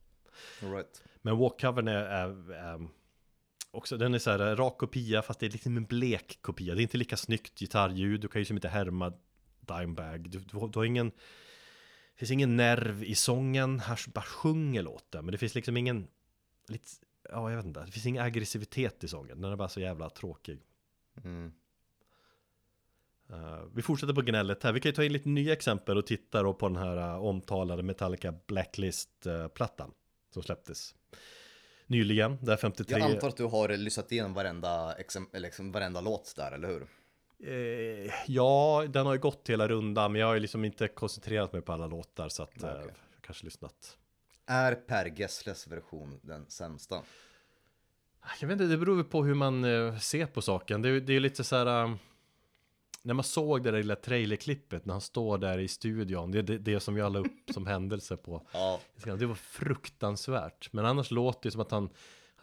[0.63, 1.03] All right.
[1.23, 2.89] Men walkcovern är, är, är
[3.71, 6.75] också, den är så här rak kopia, fast det är lite en blek kopia.
[6.75, 9.13] Det är inte lika snyggt gitarrljud, du kan ju som inte härma
[9.61, 10.31] Dimebag.
[10.31, 11.13] Du, du, du har ingen
[12.15, 16.07] det finns ingen nerv i sången, här bara sjunger låten, men det finns liksom ingen,
[16.69, 16.91] lite,
[17.31, 20.11] ja jag vet inte, det finns ingen aggressivitet i sången, den är bara så jävla
[20.11, 20.61] tråkig.
[21.25, 21.53] Mm.
[23.31, 26.07] Uh, vi fortsätter på gnället här, vi kan ju ta in lite nya exempel och
[26.07, 29.93] titta då på den här uh, omtalade Metallica Blacklist-plattan
[30.31, 30.95] som släpptes.
[31.87, 32.99] nyligen, där 53.
[32.99, 34.95] Jag antar att du har lyssnat igenom varenda,
[35.33, 36.87] liksom varenda låt där, eller hur?
[37.39, 41.53] Eh, ja, den har ju gått hela rundan, men jag har ju liksom inte koncentrerat
[41.53, 42.95] mig på alla låtar så att eh, Okej.
[43.21, 43.99] kanske lyssnat.
[44.47, 47.03] Är Per Gessles version den sämsta?
[48.41, 50.83] Jag vet inte, det beror på hur man eh, ser på saken.
[50.83, 51.85] Det det är ju lite så här.
[51.85, 51.95] eh,
[53.03, 56.43] när man såg det där lilla trailerklippet när han står där i studion, det är
[56.43, 58.47] det, det som vi alla upp som händelse på.
[58.53, 60.73] Ja, Det var fruktansvärt.
[60.73, 61.89] Men annars låter det som att han,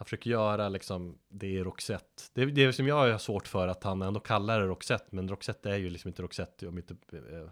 [0.02, 2.22] han försöker göra liksom det i Roxette.
[2.32, 5.06] Det är det som jag har svårt för att han ändå kallar det Roxette.
[5.10, 7.48] Men Roxette är ju liksom inte Roxette om inte eh,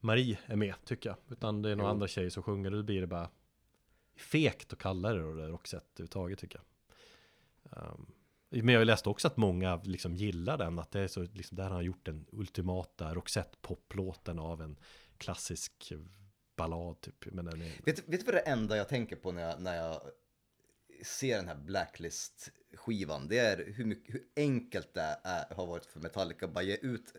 [0.00, 1.16] Marie är med tycker jag.
[1.28, 1.92] Utan det är några Jo.
[1.92, 3.30] andra tjejer som sjunger och då blir det bara
[4.16, 7.92] fegt att kalla det Roxette överhuvudtaget tycker jag.
[7.92, 8.12] Um,
[8.48, 11.64] men jag läste också att många liksom gillar den, att det är så, liksom, där
[11.64, 14.76] har han gjort den ultimata Roxette-poplåten av en
[15.18, 15.92] klassisk
[16.56, 17.26] ballad typ.
[17.32, 19.76] Men den är, vet, vet du vad det enda jag tänker på när jag, när
[19.76, 20.00] jag
[21.04, 23.28] ser den här Blacklist-skivan?
[23.28, 26.76] Det är hur, mycket, hur enkelt det är, har varit för Metallica att bara ge
[26.76, 27.14] ut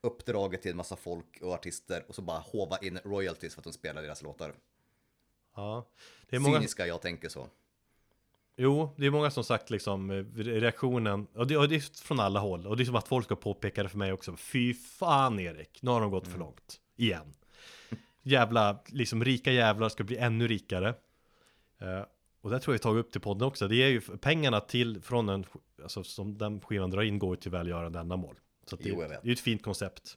[0.00, 3.64] uppdraget till en massa folk och artister och så bara hova in royalties för att
[3.64, 4.54] de spelar deras låtar.
[5.56, 5.88] ja,
[6.28, 7.48] det är många, Cyniska jag tänker så.
[8.56, 12.20] Jo, det är många som sagt liksom eh, reaktionen, och det, och det är från
[12.20, 14.36] alla håll, och det är som att folk ska påpeka det för mig också.
[14.36, 16.80] Fy fan Erik, nu har de gått för långt.
[16.96, 17.34] Igen.
[18.22, 20.94] Jävla, liksom rika jävlar ska bli ännu rikare.
[21.78, 22.02] Eh,
[22.42, 23.68] och det tror jag vi tagit upp till podden också.
[23.68, 25.44] Det är ju pengarna till, från en,
[25.82, 28.36] alltså som den skivan drar in går till välgörande ändamål.
[28.66, 30.16] Så det, Jo, det är ju ett fint koncept.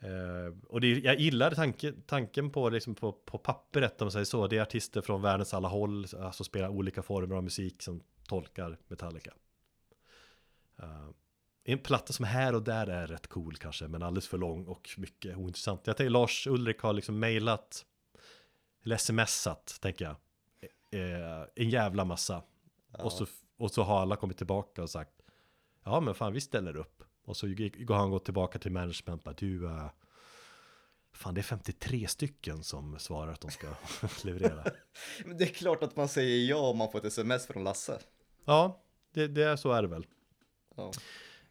[0.00, 4.24] Eh, och det, jag gillar tanke, tanken på, liksom på, på pappret om man säger
[4.24, 4.46] så.
[4.46, 8.78] Det är artister från världens alla håll, alltså spelar olika former av musik som tolkar
[8.88, 9.32] Metallica.
[10.78, 11.08] Eh,
[11.64, 14.90] en platta som här och där är rätt cool kanske, men alldeles för lång och
[14.96, 15.86] mycket ointressant.
[15.86, 17.84] Jag tänker Lars Ulrik har liksom mejlat,
[18.84, 20.16] eller smsat, tänker jag,
[20.90, 22.42] eh, en jävla massa.
[22.98, 25.12] Och, så, och så har alla kommit tillbaka och sagt,
[25.84, 27.02] ja men fan vi ställer upp.
[27.24, 27.46] Och så
[27.78, 29.90] går han gått tillbaka till management, bara du, eh,
[31.12, 33.66] fan det är 53 stycken som svarar att de ska
[34.24, 34.64] leverera.
[35.24, 37.98] Men det är klart att man säger ja om man får ett sms från Lasse.
[38.44, 40.06] Ja, det, det är så är det väl.
[40.76, 40.92] Ja.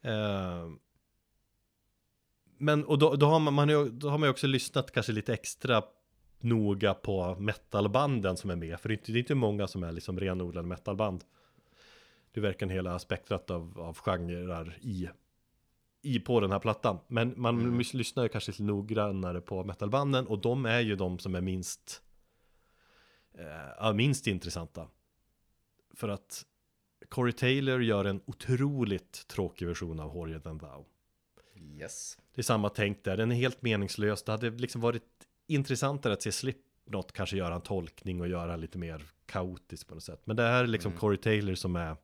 [0.01, 0.69] Eh,
[2.59, 5.11] men och då, då, har man, man, har då har man ju också lyssnat kanske
[5.11, 5.83] lite extra
[6.39, 8.79] noga på metalbanden som är med.
[8.79, 11.23] För det är inte, det är inte många som är liksom renodlade metalband.
[12.31, 15.09] Det verkar en hela spektrat av, av genrer i,
[16.01, 16.99] i på den här plattan.
[17.07, 17.79] Men man Mm.
[17.79, 21.41] lys- lyssnar ju kanske lite noggrannare på metalbanden och de är ju de som är
[21.41, 22.01] minst
[23.79, 24.87] eh, minst intressanta.
[25.93, 26.45] För att
[27.09, 30.85] Corey Taylor gör en otroligt tråkig version av Horier than Thou.
[31.55, 32.17] Yes.
[32.35, 34.23] Det är samma tänk där, den är helt meningslös.
[34.23, 38.77] Det hade liksom varit intressantare att se Slipknot kanske göra en tolkning och göra lite
[38.77, 40.21] mer kaotiskt på något sätt.
[40.23, 40.99] Men det här är liksom Mm.
[40.99, 41.95] Corey Taylor som är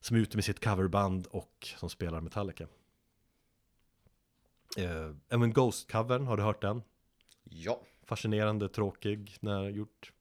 [0.00, 2.66] som är ute med sitt coverband och som spelar Metallica.
[4.76, 6.82] Eh, även Ghost-covern, har du hört den?
[7.44, 7.80] Ja.
[8.04, 10.12] fascinerande, tråkig när gjort.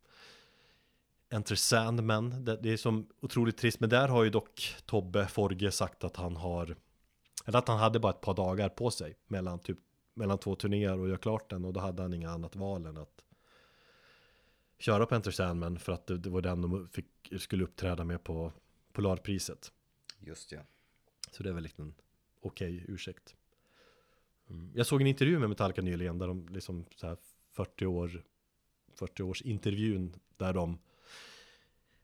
[1.30, 5.72] Enter Sandman, det, det är som otroligt trist, men där har ju dock Tobbe Forge
[5.72, 6.76] sagt att han har,
[7.46, 9.78] eller att han hade bara ett par dagar på sig mellan, typ,
[10.18, 12.98] mellan två turnéer och göra klart den och då hade han inga annat val än
[12.98, 13.24] att
[14.78, 17.06] köra på Enter Sandman för att det, det var den de fick,
[17.38, 18.54] skulle uppträda med på
[18.94, 19.72] Polarpriset.
[20.20, 20.60] Just ja.
[21.32, 21.94] Så det är väl en
[22.42, 23.36] okej ursäkt.
[24.50, 24.72] Mm.
[24.76, 27.18] Jag såg en intervju med Metallica nyligen där de liksom så här
[27.52, 28.24] 40 år
[28.94, 30.80] 40 års intervjun där de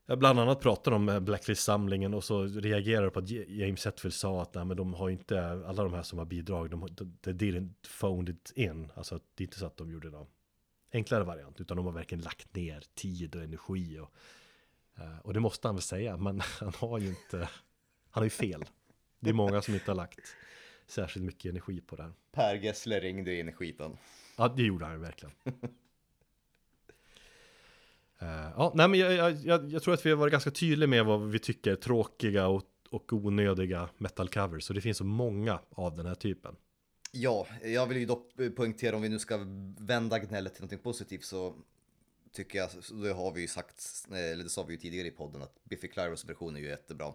[0.06, 4.42] ja, bland annat pratar om eh, Blacklist-samlingen och så reagerar på att James Hetfield sa
[4.42, 6.88] att nej, men de har inte, alla de här som har bidrag, de,
[7.22, 8.92] de, didn't phoned it in.
[8.96, 10.28] Alltså det är inte så att de gjorde någon
[10.94, 14.12] enklare variant, utan de har verkligen lagt ner tid och energi och,
[14.98, 17.38] eh, och det måste han väl säga, men han har ju inte,
[18.10, 18.66] han har ju fel.
[19.20, 20.36] Det är många som inte har lagt
[20.88, 22.14] särskilt mycket energi på det här.
[22.32, 23.98] Per Gessle ringde in i skiten.
[24.38, 25.36] Ja, det gjorde han verkligen.
[28.24, 30.88] Eh, ja, nej men jag, jag, jag, jag tror att vi har varit ganska tydliga
[30.88, 34.64] med vad vi tycker är tråkiga och, och onödiga metal covers.
[34.64, 36.56] Så det finns så många av den här typen.
[37.12, 39.40] Ja, jag vill ju dock poängtera om vi nu ska
[39.78, 41.56] vända gnället till något positivt så
[42.32, 42.70] tycker jag,
[43.04, 45.64] det har vi ju sagt, eh, eller det sa vi ju tidigare i podden att
[45.64, 47.14] Biffy Clyros version är ju jättebra.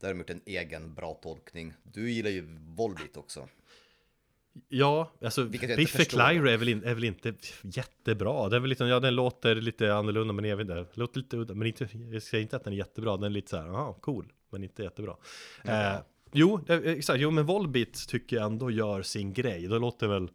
[0.00, 1.72] Där har de gjort en egen bra tolkning.
[1.82, 3.48] Du gillar ju Volbeat också.
[4.68, 5.48] Ja, alltså
[5.86, 6.18] förstår.
[6.28, 8.48] Clyro är väl, in, är väl inte jättebra.
[8.48, 10.86] Det är väl lite, ja den låter lite annorlunda men vet inte.
[10.94, 13.16] Låter lite udda, men inte, jag säger inte att den är jättebra.
[13.16, 15.16] Den är lite så här, ja cool, men inte jättebra.
[15.64, 15.96] Eh,
[16.32, 19.68] jo, det- exakt, jo men Volbeat tycker jag ändå gör sin grej.
[19.68, 20.28] Det låter väl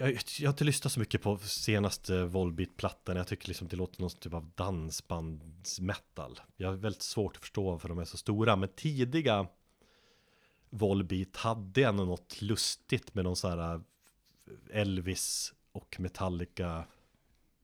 [0.00, 3.16] Jag, jag har inte lyssnat så mycket på senaste Volbeat-plattan.
[3.16, 6.40] Jag tycker liksom det låter någon typ av dansbandsmetal.
[6.56, 8.56] Jag har väldigt svårt att förstå varför de är så stora.
[8.56, 9.46] Men tidiga
[10.70, 13.80] Volbeat hade ändå något lustigt med någon så här äh,
[14.70, 16.84] Elvis och Metallica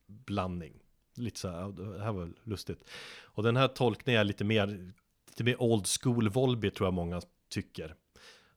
[0.06, 0.72] blandning.
[1.14, 2.84] Lite så här, det här var lustigt.
[3.22, 4.92] Och den här tolkningen är lite mer,
[5.28, 7.94] lite mer old school Volbeat tror jag många tycker.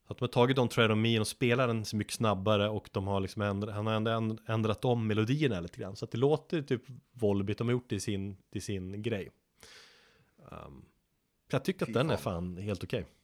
[0.10, 2.89] Att de har tagit de Tread on Me och spelar den så mycket snabbare och
[2.91, 5.95] de har liksom ändrat, han har ändå ändrat om melodierna lite grann.
[5.95, 9.31] Så att det låter typ Volbeat, de har gjort det i sin, till sin grej.
[10.51, 10.86] Um,
[11.51, 13.01] jag tycker att den är fan helt okej.
[13.01, 13.16] Okay.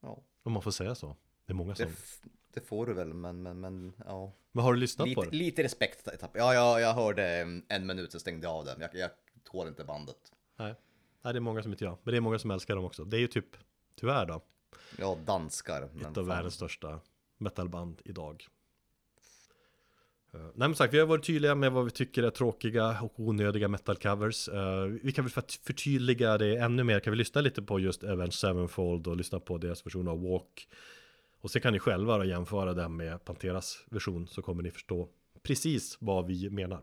[0.00, 0.22] Ja.
[0.42, 1.16] Om man får säga så.
[1.46, 1.86] Det är många som...
[1.86, 4.32] Det, det får du väl, men, men, men ja.
[4.52, 5.36] Men har du lyssnat lite, på det?
[5.36, 6.08] Lite respekt.
[6.20, 7.24] Ja, ja, jag hörde
[7.68, 8.80] en minut och stängde av den.
[8.80, 9.10] Jag, jag
[9.44, 10.32] tål inte bandet.
[10.56, 10.74] Nej.
[11.22, 11.98] Nej, det är många som inte jag.
[12.02, 13.04] Men det är många som älskar dem också.
[13.04, 13.56] Det är ju typ,
[13.94, 14.40] tyvärr då.
[14.98, 15.82] Ja, danskar.
[15.82, 16.26] Ett av fan.
[16.26, 17.00] världens största
[17.36, 18.46] metalband idag.
[20.38, 23.20] Eh, nej men sagt, vi har varit tydliga med vad vi tycker är tråkiga och
[23.20, 24.48] onödiga metal-covers.
[24.48, 27.62] Uh, eh, vi kan väl för att förtydliga det ännu mer, kan vi lyssna lite
[27.62, 30.68] på just Avenged Sevenfold och lyssna på deras version av Walk.
[31.40, 35.08] Och sen kan ni själva då jämföra den med Panteras version så kommer ni förstå
[35.42, 36.80] precis vad vi menar.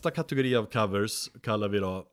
[0.00, 2.06] Nästa kategori av covers kallar vi då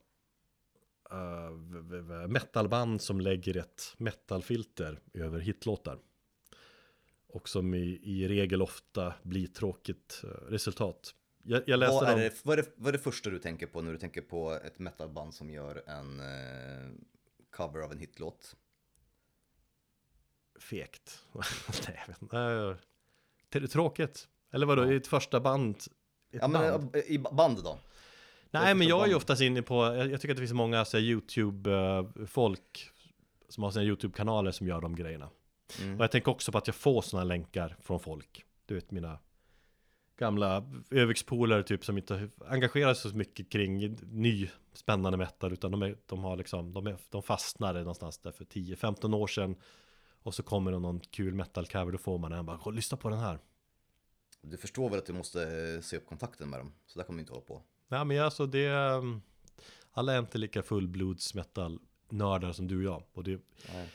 [1.12, 5.98] uh, metalband som lägger ett metalfilter över hitlåtar.
[7.28, 11.14] Och som i, i regel ofta blir tråkigt uh, resultat.
[11.42, 13.66] Jag, jag läste vad, är det, vad, är det, vad är det första du tänker
[13.66, 16.94] på när du tänker på ett metalband som gör en uh,
[17.50, 18.56] cover av en hitlåt?
[20.60, 21.24] Fekt.
[21.86, 23.68] Nej, jag vet inte.
[23.68, 24.28] Tråkigt.
[24.52, 24.92] Eller vadå, ja.
[24.92, 25.76] i ett första band
[26.30, 27.78] ja, men i band då?
[28.50, 32.90] Nej, men jag är ju oftast inne på, jag, tycker att det finns många YouTube-folk
[33.48, 35.28] som har sina YouTube-kanaler som gör de grejerna.
[35.82, 35.96] Mm.
[35.96, 38.44] Och jag tänker också på att jag får sådana länkar från folk.
[38.66, 39.18] Du vet mina
[40.18, 45.82] gamla övikspolare typ som inte engagerar sig så mycket kring ny spännande metal utan de,
[45.82, 49.56] är, de har liksom, de, är, de fastnade någonstans där för 10-15 år sedan
[50.22, 53.08] och så kommer det någon kul metal cover då får man en bara, lyssna på
[53.08, 53.38] den här
[54.40, 56.72] du förstår väl att du måste eh, se upp kontakten med dem?
[56.86, 57.62] Så där kommer du inte hålla på.
[57.88, 59.20] Nej men alltså det mm,
[59.92, 63.40] Alla är inte lika fullblods metal nördar som du och jag Och det är
[63.74, 63.88] Nej.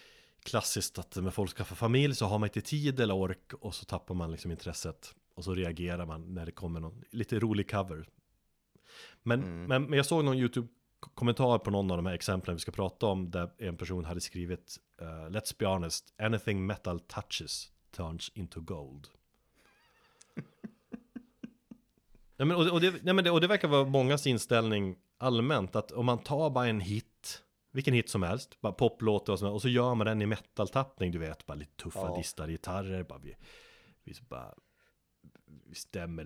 [0.44, 3.86] klassiskt att när folk skaffar familj så har man inte tid eller ork Och så
[3.86, 8.10] tappar man liksom intresset Och så reagerar man när det kommer någon lite rolig cover
[9.24, 9.66] Men, mm.
[9.66, 10.68] men, men jag såg någon YouTube
[11.00, 14.22] kommentar på någon av de här exemplen vi ska prata om där en person hade
[14.22, 19.08] skrivit uh, Let's be honest, anything metal touches turns into gold
[22.38, 25.76] Nej, men, och, och, det, nej, men det, och det verkar vara mångas inställning allmänt
[25.76, 29.62] att om man tar bara en hit vilken hit som helst, bara poplåt och, och
[29.62, 32.18] så gör man den i metal-tappning, du vet, bara lite tuffa ja.
[32.18, 33.36] distade gitarrer, bara vi,
[34.04, 34.54] vi bara
[35.66, 36.26] vi stämmer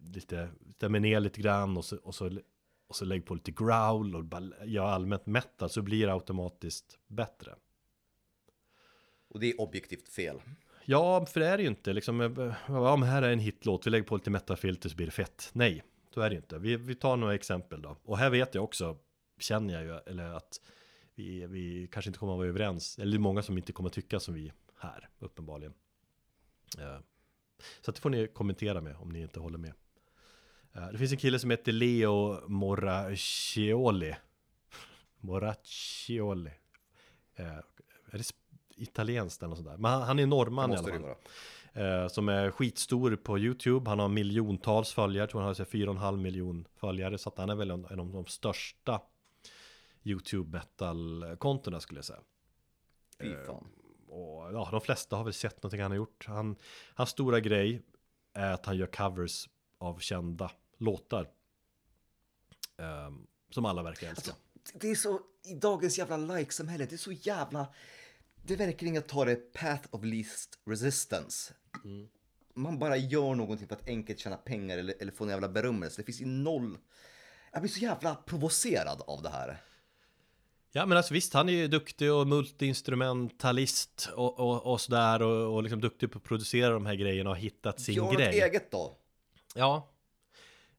[0.00, 2.40] lite, stämmer ner lite grann och så, och så,
[2.86, 6.98] och så lägg på lite growl och bara gör allmänt metal så blir det automatiskt
[7.06, 7.54] bättre.
[9.28, 10.40] Och det är objektivt fel.
[10.90, 13.38] Ja, för det är det ju inte liksom, eh, eh, ja men här är en
[13.38, 15.50] hitlåt, vi lägger på lite metafilter så blir det fett.
[15.52, 16.58] Nej, så är det ju inte.
[16.58, 17.96] Vi, vi tar några exempel då.
[18.02, 18.96] Och här vet jag också,
[19.38, 20.60] känner jag ju, eller att
[21.14, 22.98] vi, vi kanske inte kommer att vara överens.
[22.98, 25.74] Eller det är många som inte kommer att tycka som vi här, uppenbarligen.
[26.78, 26.98] Eh,
[27.80, 29.72] så det får ni kommentera med om ni inte håller med.
[30.92, 34.14] Det finns en kille som heter Leo Moraccioli.
[35.20, 36.52] Moraccioli.
[37.36, 37.62] Är
[38.18, 38.32] det
[38.78, 39.76] italienskt eller något sånt där?
[39.76, 41.14] Men han, han är norrman i alla fall.
[41.72, 43.90] Eh, som är skitstor på YouTube.
[43.90, 45.22] Han har miljontals följare.
[45.22, 47.18] Jag tror han har 4,5 miljon följare.
[47.18, 49.00] Så att han är väl en, en av de största
[50.04, 52.20] YouTube metal-kontona skulle jag säga.
[53.20, 53.66] Fy fan.
[54.08, 56.26] Och ja, de flesta har väl sett någonting han har gjort.
[56.28, 56.56] Han,
[56.94, 57.82] hans stora grej
[58.34, 59.48] är att han gör covers
[59.78, 61.28] av kända låtar.
[62.76, 64.30] Um, som alla verkar älska.
[64.30, 67.66] Alltså, det är så, i dagens jävla like-samhälle, det är så jävla...
[68.48, 71.54] Det verkar inga ta det path of least resistance.
[71.84, 72.08] Mm.
[72.54, 76.00] Man bara gör någonting för att enkelt tjäna pengar eller, eller få en jävla berömmelse.
[76.00, 76.78] Det finns ju noll...
[77.52, 79.62] Jag blir så jävla provocerad av det här.
[80.72, 85.54] Ja men alltså visst, han är ju duktig och multiinstrumentalist och, och, och sådär och,
[85.54, 88.36] och liksom duktig på att producera de här grejerna och hittat sin Gör grej.
[88.36, 88.96] Gör eget då.
[89.54, 89.90] Ja.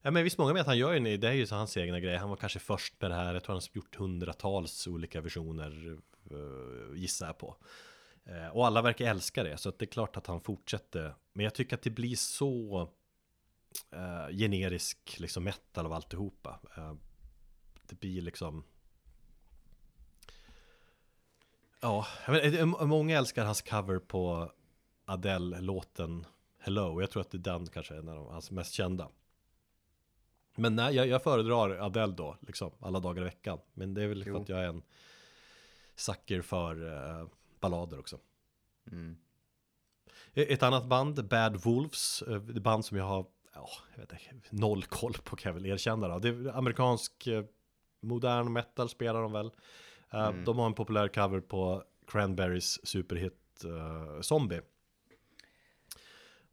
[0.02, 2.00] Ja men visst många med att han gör ju det är ju så hans egna
[2.00, 2.16] grej.
[2.16, 3.34] Han var kanske först med det här.
[3.34, 5.98] Jag tror han har gjort hundratals olika versioner
[6.32, 7.56] uh, gissar jag på.
[8.28, 11.14] Uh, och alla verkar älska det så att det är klart att han fortsätter.
[11.32, 12.80] Men jag tycker att det blir så
[13.94, 16.60] uh, generisk liksom metal av alltihopa.
[16.78, 16.94] Uh,
[17.88, 18.64] det blir liksom
[21.82, 24.52] Ja, men, många älskar hans cover på
[25.04, 26.26] Adele-låten
[26.58, 27.00] Hello.
[27.00, 29.08] Jag tror att det är den kanske är en av hans mest kända.
[30.54, 33.58] Men nej, jag, jag föredrar Adele då, liksom alla dagar i veckan.
[33.74, 34.82] Men det är väl för att jag är en
[35.94, 37.28] sucker för uh,
[37.60, 38.18] ballader också.
[38.92, 39.16] Mm.
[40.34, 42.22] E-, ett annat band, Bad Wolves,
[42.54, 45.66] det band som jag har ja, jag vet inte, noll koll på kan jag väl
[45.66, 46.18] erkänna då.
[46.18, 47.44] Det är amerikansk uh,
[48.00, 49.46] modern metal spelar de väl.
[50.14, 50.44] Uh, mm.
[50.44, 54.60] De har en populär cover på Cranberries superhit uh, Zombie.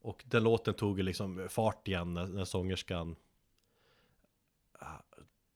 [0.02, 3.16] Och den låten tog liksom fart igen när, när sångerskan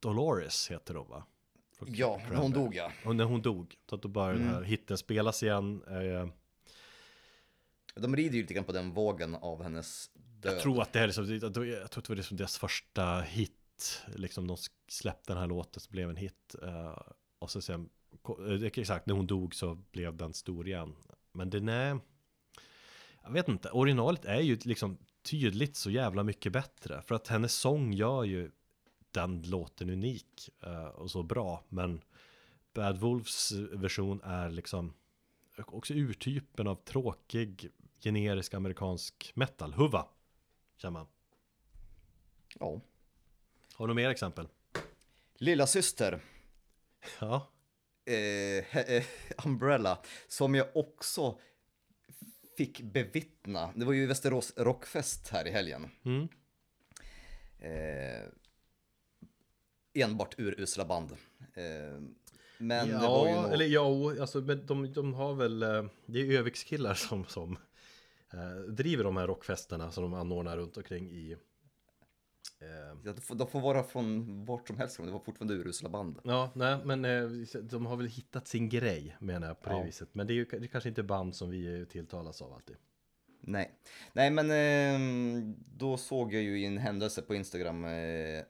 [0.02, 1.24] Dolores heter hon va?
[1.78, 2.91] Från ja, när hon dog ja.
[3.06, 3.76] Och när hon dog.
[3.89, 4.47] Så att då började mm.
[4.47, 5.84] den här hitten spelas igen.
[5.84, 6.28] Uh,
[7.95, 10.54] de rider ju lite grann på den vågen av hennes död.
[10.54, 13.22] Jag tror att det här är liksom, jag tror att det var liksom deras första
[13.22, 14.04] hit.
[14.16, 16.56] Liksom de släppte den här låten så blev en hit.
[16.64, 16.97] Uh,
[17.39, 17.89] och så sen,
[18.47, 20.95] eh, exakt, när hon dog så blev den stor igen.
[21.32, 21.99] Men den är,
[23.24, 27.02] jag vet inte, originalet är ju liksom tydligt så jävla mycket bättre.
[27.02, 28.52] För att hennes sång gör ju
[29.12, 31.64] den låten unik uh, och så bra.
[31.70, 32.01] Men
[32.74, 34.93] Bad Wolves version är liksom
[35.57, 39.74] också urtypen av tråkig generisk amerikansk metal.
[39.74, 40.07] Huva,
[40.78, 41.07] känner man.
[42.59, 42.82] Ja.
[43.74, 44.47] Har du mer exempel?
[45.36, 46.22] Lilla syster.
[47.20, 47.47] Ja.
[48.05, 49.03] Eh, eh,
[49.45, 51.39] Umbrella, som jag också
[52.57, 53.74] fick bevittna.
[53.76, 55.89] Det var ju Västerås Rockfest här i helgen.
[56.05, 56.28] Mm.
[57.59, 58.28] Eh,
[59.93, 61.11] enbart urusla band.
[61.53, 62.01] Eh,
[62.57, 63.53] men ja, det var ju nog...
[63.53, 63.85] eller ja,
[64.21, 67.57] alltså de, de har väl, eh, det är Övikskillar som, som
[68.33, 71.37] eh, driver de här rockfesterna som de anordnar runt omkring i
[72.61, 75.89] Eh, ja, de, får, de får vara från vart som helst, det var fortfarande urusla
[75.89, 76.19] band.
[76.23, 77.29] Ja, nej, men eh,
[77.61, 80.09] de har väl hittat sin grej menar jag på det viset.
[80.11, 82.75] Men det är ju det är kanske inte band som vi tilltalas av alltid.
[83.41, 83.71] Nej,
[84.13, 88.43] nej men eh, då såg jag ju i en händelse på Instagram eh,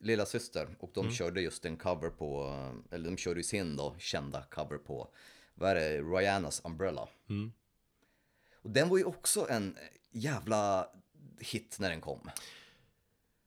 [0.00, 1.12] Lilla Syster och de mm.
[1.12, 2.54] körde just en cover på,
[2.90, 5.08] eller de körde ju sin då kända cover på,
[5.54, 7.08] vad är det, Rihannas Umbrella.
[7.28, 7.52] Mm.
[8.62, 9.76] Och den var ju också en
[10.10, 10.88] jävla
[11.40, 12.30] hit när den kom.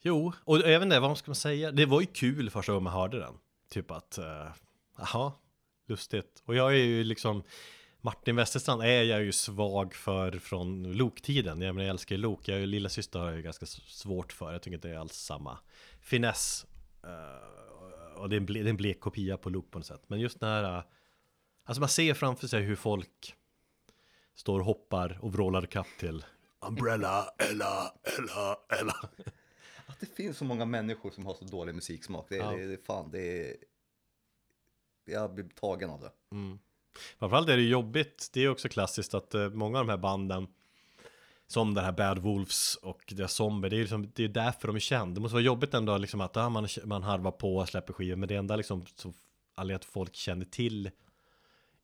[0.02, 1.72] Jo, och även det, vad ska man säga?
[1.72, 3.34] Det var ju kul första gången man hörde den.
[3.70, 4.20] Typ att,
[4.98, 5.34] jaha, uh,
[5.86, 6.44] lustigt.
[6.46, 7.44] Och jag är ju liksom,
[8.04, 11.62] Martin Westerstrand är jag ju svag för från loktiden.
[11.62, 12.48] Jag menar, jag älskar ju lok.
[12.48, 14.52] Jag är ju lilla syster har jag ju ganska svårt för.
[14.52, 15.60] Jag tycker inte det är alls samma
[16.00, 16.66] finess.
[17.06, 19.86] Uh, och det är, en ble, det är en blek kopia på lok på något
[19.86, 20.02] sätt.
[20.08, 20.84] Men just när, uh,
[21.64, 23.36] alltså man ser framför sig hur folk
[24.36, 26.26] står och hoppar och vrålar kapp till
[26.68, 29.10] Umbrella, Ella, Ella, Ella
[30.00, 32.26] det finns så många människor som har så dålig musiksmak.
[32.30, 32.52] Det, ja.
[32.52, 33.56] det, det fan, det är...
[35.06, 36.12] Jag blir tagen av det.
[36.32, 36.60] Mm.
[37.20, 40.48] Framförallt är det jobbigt, det är också klassiskt att uh, många av de här banden
[41.48, 44.76] som den här Bad Wolves och deras Zombie, det är, liksom, det är därför de
[44.76, 45.16] är kända.
[45.16, 48.16] Det måste vara jobbigt ändå liksom att ja, man, man harvar på och släpper skivor,
[48.16, 49.14] men det enda liksom som
[49.56, 50.92] anledningen att folk känner till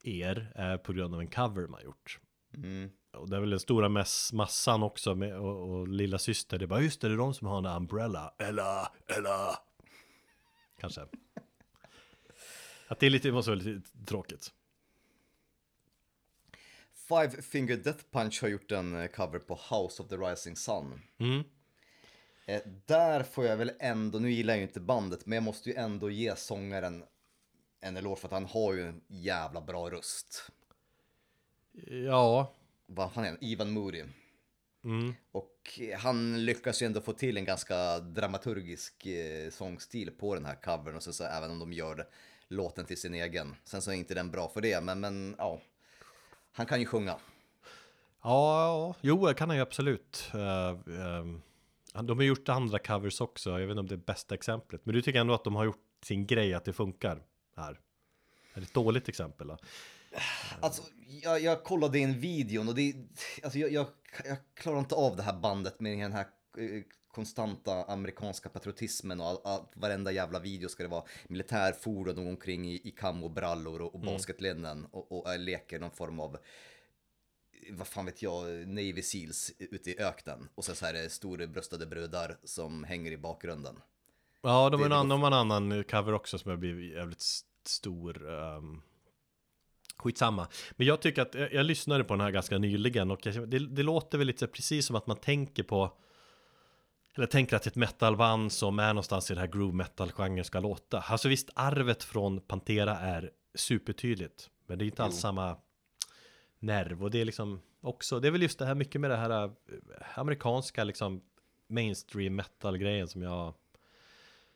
[0.04, 2.20] er är på grund av en cover man gjort.
[2.54, 6.60] Mm och det är väl den stora mass massan också med, och, och lilla syster.
[6.60, 8.34] Det är bara just det, det är de som har en umbrella.
[8.38, 9.60] Ella, Ella.
[10.80, 11.02] Kanske.
[12.88, 14.54] Att det är lite, måste vara lite tråkigt.
[17.08, 21.02] Five Finger Death Punch har gjort en eh, cover på House of the Rising Sun.
[21.18, 21.44] Mm.
[22.46, 25.70] Eh, där får jag väl ändå, nu gillar jag ju inte bandet, men jag måste
[25.70, 27.04] ju ändå ge sångaren
[27.82, 30.52] en eloge för att han har ju en jävla bra röst.
[31.88, 32.54] Ja.
[32.86, 33.38] Vad fan är han?
[33.42, 34.04] Ivan Moody.
[34.84, 35.14] Mm.
[35.32, 40.56] Och han lyckas ju ändå få till en ganska dramaturgisk eh, sångstil på den här
[40.56, 42.08] covern och så, så även om de gör
[42.48, 43.56] låten till sin egen.
[43.64, 45.62] Sen så är inte den bra för det, men, men ja.
[46.58, 47.16] Han kan ju sjunga.
[48.24, 50.32] Ja, jo, det kan han ju absolut.
[50.36, 50.40] Uh,
[51.20, 51.42] um,
[52.08, 54.82] de har gjort andra covers också, jag vet inte om det är bästa exemplet.
[54.84, 57.24] Men du tycker ändå att de har gjort sin grej, att det funkar
[57.56, 57.72] här?
[58.54, 59.58] Är det ett dåligt exempel då?
[60.60, 60.82] Alltså,
[61.24, 62.96] jag, jag kollade in videon och det,
[63.44, 63.88] alltså jag, jag,
[64.26, 66.28] jag klarar inte av det här bandet med den här
[66.58, 66.84] eh,
[67.18, 72.76] konstanta amerikanska patriotismen och all, all, varenda jävla video ska det vara militärfordon omkring i,
[72.76, 72.94] i
[73.36, 74.14] brallor och, och mm.
[74.14, 76.38] basketlinnen och, och, och leker någon form av
[77.72, 80.50] vad fan vet jag, Navy Seals ute i öknen.
[80.56, 83.76] Och sen så här är det storbröstade brudar som hänger i bakgrunden.
[84.42, 87.22] Ja, de, har en, en annan cover också som har blivit jävligt
[87.64, 88.26] stor.
[88.26, 88.82] Um,
[89.98, 90.48] skitsamma.
[90.72, 93.60] Men jag tycker att, jag, jag lyssnade på den här ganska nyligen och jag, det,
[93.60, 95.98] det låter väl lite precis som att man tänker på
[97.18, 101.00] eller tänker att ett metalband som är någonstans i den här groove metal-genren ska låta.
[101.00, 104.50] Alltså visst, arvet från Pantera är supertydligt.
[104.66, 105.22] Men det är inte alls jo.
[105.22, 105.58] samma
[106.60, 109.18] nerv och det är liksom också, det är väl just det här mycket med det
[109.18, 109.50] här äh,
[110.16, 111.22] amerikanska liksom
[111.68, 113.54] mainstream metal grejen som jag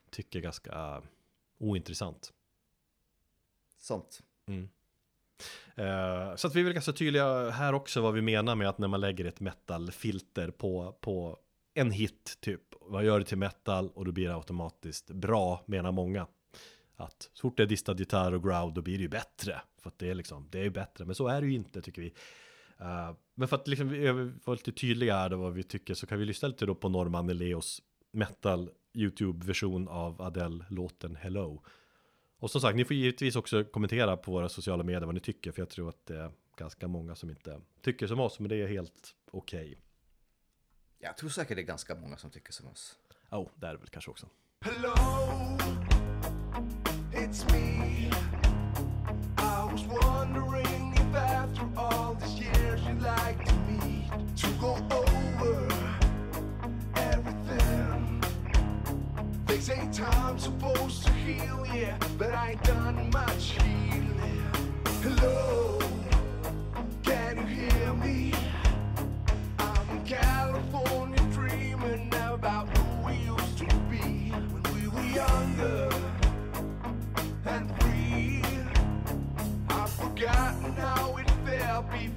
[0.09, 1.01] tycker är ganska
[1.57, 2.33] ointressant.
[3.77, 4.21] Sant.
[4.45, 4.69] Mm.
[5.79, 8.77] Uh, så att vi är väl ganska tydliga här också vad vi menar med att
[8.77, 11.39] när man lägger ett metal-filter på, på
[11.73, 12.61] en hit typ.
[12.81, 16.27] Vad gör det till metal och då blir det automatiskt bra menar många.
[16.95, 19.61] Att så fort det är distad gitarr och growl då blir det ju bättre.
[19.81, 21.05] För att det är liksom, det är ju bättre.
[21.05, 22.13] Men så är det ju inte tycker vi.
[22.81, 23.89] Uh, men för att liksom
[24.45, 26.89] vara lite tydliga här då vad vi tycker så kan vi lyssna lite då på
[26.89, 31.63] Norman Eleos metal YouTube-version av Adele-låten Hello.
[32.39, 35.51] Och som sagt, ni får givetvis också kommentera på våra sociala medier vad ni tycker,
[35.51, 38.55] för jag tror att det är ganska många som inte tycker som oss, men det
[38.55, 39.65] är helt okej.
[39.65, 39.75] Okay.
[41.03, 42.95] Jag tror säkert det är ganska många som tycker som oss.
[43.29, 44.27] Ja, oh, det är det väl kanske också.
[44.61, 44.93] Hello,
[47.11, 48.11] it's me.
[49.37, 55.67] I was wondering if after all these years you'd like to meet to go over
[56.95, 58.21] everything.
[59.47, 64.51] They say time's supposed to heal, yeah, but I ain't done much healing.
[65.01, 65.80] Hello,
[80.21, 82.10] forgotten how it felt before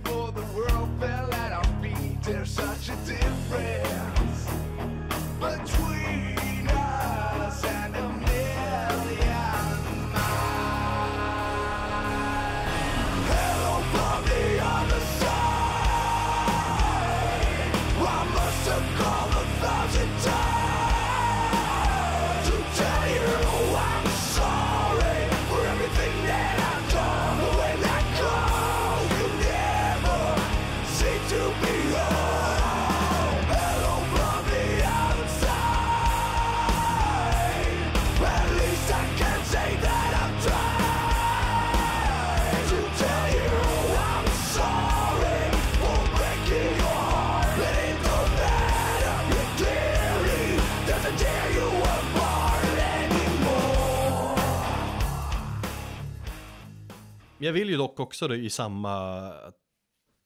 [57.44, 59.32] Jag vill ju dock också då i samma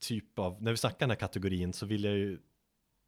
[0.01, 2.39] typ av, när vi snackar den här kategorin så vill jag ju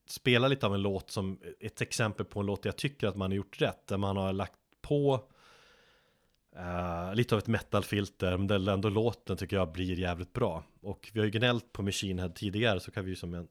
[0.08, 3.30] spela lite av en låt som ett exempel på en låt jag tycker att man
[3.30, 5.28] har gjort rätt, där man har lagt på
[6.56, 10.64] eh, lite av ett metalfilter, men där ändå låten tycker jag blir jävligt bra.
[10.80, 13.48] Och vi har ju gnällt på Machine Head tidigare, så kan vi ju som en,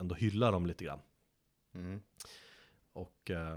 [0.00, 1.00] ändå hylla dem lite grann.
[1.74, 2.00] Mm.
[2.92, 3.56] Och, eh,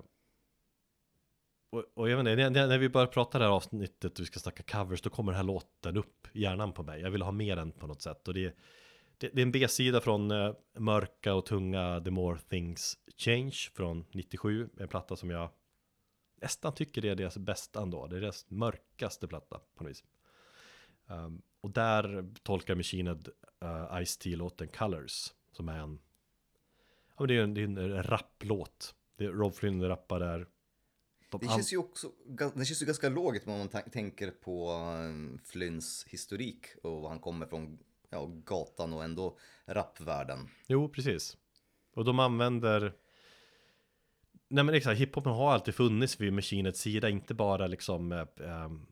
[1.72, 4.26] och, och jag vet inte, när, när vi börjar prata det här avsnittet och vi
[4.26, 7.02] ska snacka covers, då kommer den här låten upp i hjärnan på mig.
[7.02, 8.28] Jag vill ha med den på något sätt.
[8.28, 8.56] Och det,
[9.18, 14.06] det, det är en B-sida från uh, mörka och tunga The More Things Change från
[14.12, 14.70] 97.
[14.78, 15.50] En platta som jag
[16.42, 18.08] nästan tycker det är deras bästa ändå.
[18.08, 20.04] Det är deras mörkaste platta på något vis.
[21.08, 23.30] Um, och där tolkar Machined
[23.64, 26.00] uh, eh, Ice-T-låten Colors, som är en,
[27.08, 28.96] ja men det är en, det är en rapplåt.
[29.18, 30.48] Det är Rob Flynn rappar där.
[31.32, 32.12] De Det känns ju också
[32.56, 37.46] det känns ju ganska logiskt om man tänker på um, Flynns historik och han kommer
[37.46, 37.80] från
[38.10, 40.50] ja, gatan och ändå rapvärlden.
[40.68, 41.38] Jo, precis.
[41.94, 42.94] Och de använder
[44.48, 48.88] Nej men exakt, hiphopen har alltid funnits vid Machinets sida, inte bara liksom eh, ehm,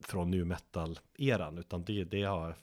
[0.00, 2.56] från nu metal-eran, utan det, det har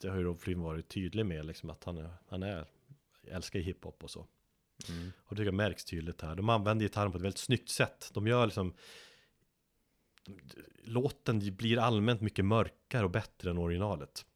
[0.00, 2.66] det har ju Rob Flynn varit tydlig med, liksom att han är, han är
[3.22, 4.26] älskar hiphop och så.
[5.24, 6.34] Och det tycker jag märks tydligt här.
[6.34, 8.10] De använder gitarren på ett väldigt snyggt sätt.
[8.14, 8.74] De gör liksom
[10.84, 14.26] Låten blir allmänt mycket mörkare och bättre än originalet.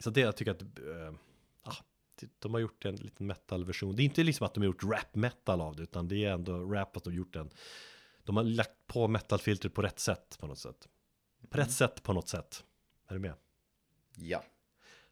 [0.00, 1.14] Så det jag tycker att det-
[2.38, 3.96] de har gjort en liten metal-version.
[3.96, 6.72] Det är inte liksom att de har gjort rap-metal av det, utan det är ändå
[6.72, 7.50] rap att de har gjort en.
[8.24, 10.88] De har lagt på metal-filtret på rätt sätt på något sätt.
[11.48, 12.64] På rätt sätt på något sätt.
[13.06, 13.34] Är du med?
[14.16, 14.44] Ja.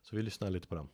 [0.03, 0.89] Så vi lyssnar lite på den.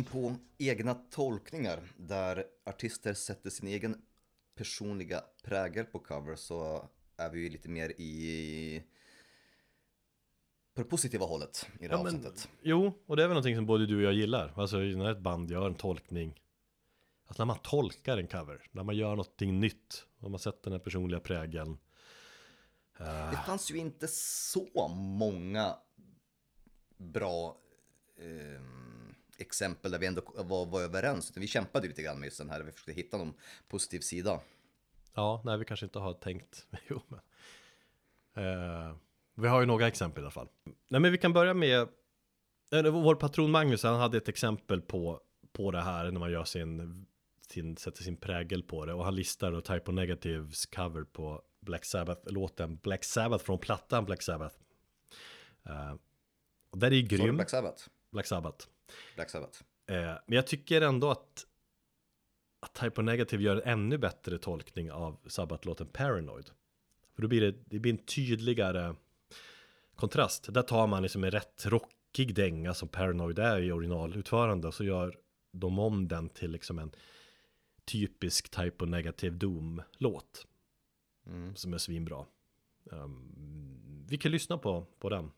[0.00, 4.02] In på egna tolkningar där artister sätter sin egen
[4.54, 8.82] personliga prägel på cover så är vi ju lite mer i
[10.74, 12.48] på det positiva hållet i det här Ja, men, avsnittet.
[12.62, 14.52] jo, och det är väl någonting som både du och jag gillar.
[14.56, 16.40] Alltså när ett band gör en tolkning.
[17.26, 18.68] Alltså när man tolkar en cover.
[18.72, 20.06] När man gör någonting nytt.
[20.18, 21.78] Och man sätter den här personliga prägeln.
[22.98, 25.76] Det fanns ju inte så många
[26.96, 27.56] bra
[28.18, 28.79] ehm,
[29.40, 31.30] exempel där vi ändå var, var överens.
[31.30, 33.34] Utan vi kämpade lite grann med just den här, vi försökte hitta någon
[33.68, 34.40] positiv sida.
[35.14, 36.66] Ja, nej vi kanske inte har tänkt.
[36.88, 37.20] Jo, men.
[38.44, 38.96] Eh,
[39.34, 40.48] vi har ju några exempel i alla fall.
[40.88, 41.88] Nej men vi kan börja med.
[42.72, 45.20] Eller, vår patron Magnus, han hade ett exempel på,
[45.52, 47.06] på det här när man gör sin,
[47.48, 48.94] sin, sätter sin prägel på det.
[48.94, 54.04] Och han listar då Type of Negatives cover på Black Sabbath-låten Black Sabbath från plattan
[54.04, 54.56] Black Sabbath.
[55.68, 55.94] Uh,
[56.70, 57.82] och där är ju grym, Black Sabbath.
[58.12, 58.66] Black Sabbath.
[59.14, 59.62] Black Sabbath.
[59.86, 61.46] Eh, men jag tycker ändå att,
[62.60, 66.50] att Type of Negative gör en ännu bättre tolkning av Sabbath-låten Paranoid.
[67.14, 68.94] För då blir det, det blir en tydligare
[69.94, 70.54] kontrast.
[70.54, 74.84] Där tar man liksom en rätt rockig dänga som Paranoid är i originalutförande och så
[74.84, 75.18] gör
[75.52, 76.90] de om den till liksom en
[77.84, 80.46] typisk Type of Negative Doom-låt.
[81.54, 82.26] Som är svinbra.
[82.84, 85.30] Um, vi kan lyssna på, på den.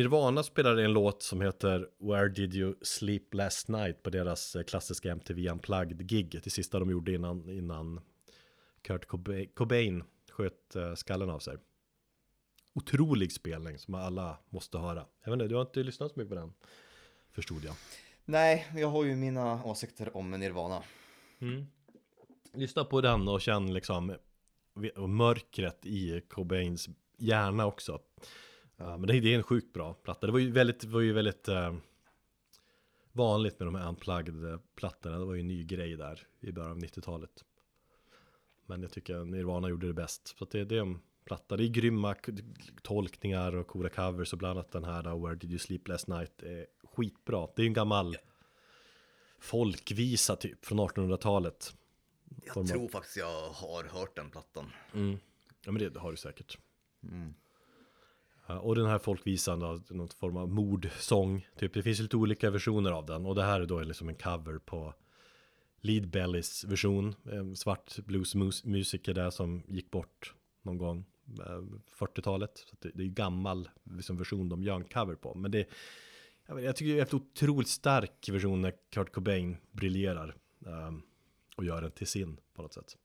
[0.00, 4.62] Nirvana spelade en låt som heter Where Did You Sleep Last Night på deras eh,
[4.62, 6.40] klassiska MTV Unplugged-gig.
[6.44, 8.00] Det sista de gjorde innan, innan
[8.82, 9.06] Kurt
[9.54, 11.56] Cobain, sköt eh, skallen av sig.
[12.74, 15.06] Otrolig spelning som alla måste höra.
[15.24, 16.52] Jag vet inte, du har inte lyssnat så mycket på den,
[17.32, 17.74] förstod jag.
[18.24, 20.82] Nej, jag har ju mina åsikter om Nirvana.
[22.54, 24.16] Lyssna på den och känn liksom
[24.96, 26.88] mörkret i Cobains
[27.18, 28.00] hjärna också.
[28.80, 30.26] Ja, men det, det är en sjukt bra platta.
[30.26, 31.74] Det var ju väldigt, var ju väldigt eh,
[33.12, 35.18] vanligt med de här unplugged-plattorna.
[35.18, 37.44] Det var ju en ny grej där i början av 90-talet.
[38.66, 40.38] Men jag tycker Nirvana gjorde det bäst.
[40.38, 41.56] Så det, det är en platta.
[41.56, 42.16] Det är grymma
[42.82, 46.06] tolkningar och coola covers och bland annat den här då, Where Did You Sleep Last
[46.06, 47.48] Night är skitbra.
[47.56, 48.16] Det är en gammal
[49.38, 51.74] folkvisa typ från 1800-talet.
[52.54, 54.72] Jag tror faktiskt jag har hört den plattan.
[55.64, 56.58] Ja men det har du säkert.
[57.00, 57.08] Ja,
[58.50, 61.46] Eh, och den här folkvisan då, någon form av mordsång.
[61.58, 63.26] Typ det finns lite olika versioner av den.
[63.26, 64.94] Och det här är då liksom en cover på
[65.80, 67.14] Lead Bellys version.
[67.24, 71.04] En svart bluesmusiker där som gick bort någon gång.
[71.38, 71.62] Eh,
[71.98, 72.64] 40-talet.
[72.70, 75.34] Så det, det är ju gammal liksom, version de gör en cover på.
[75.34, 75.68] Men det
[76.46, 80.34] jag, vet, jag tycker det är en otroligt stark version när Kurt Cobain briljerar.
[80.58, 81.02] Um,
[81.56, 82.96] och gör den till sin på något sätt.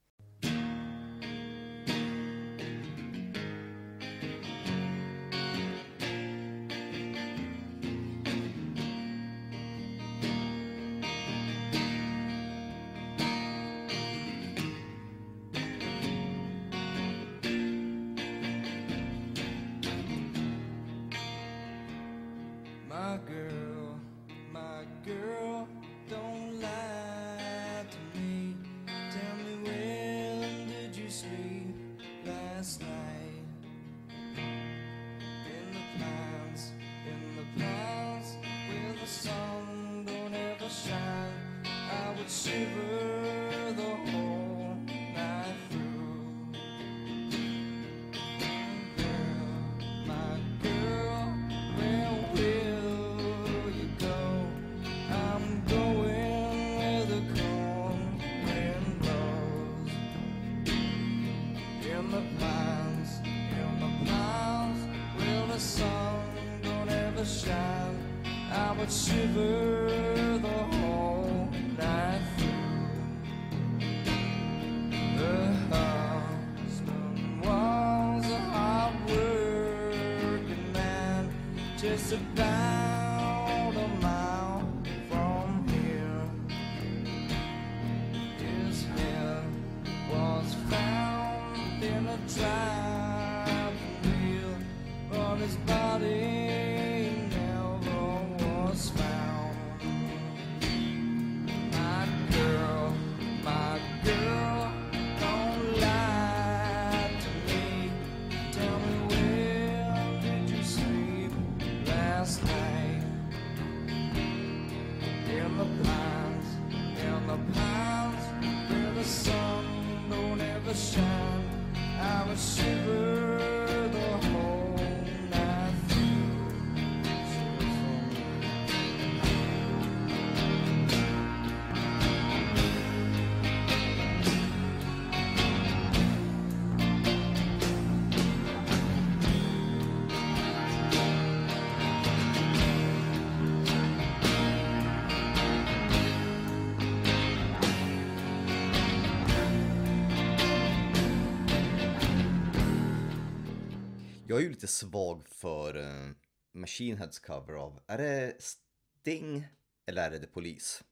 [154.36, 156.12] Jag är ju lite svag för uh,
[156.54, 159.48] Machine Heads cover av, är det Sting
[159.86, 160.84] eller är det The Police?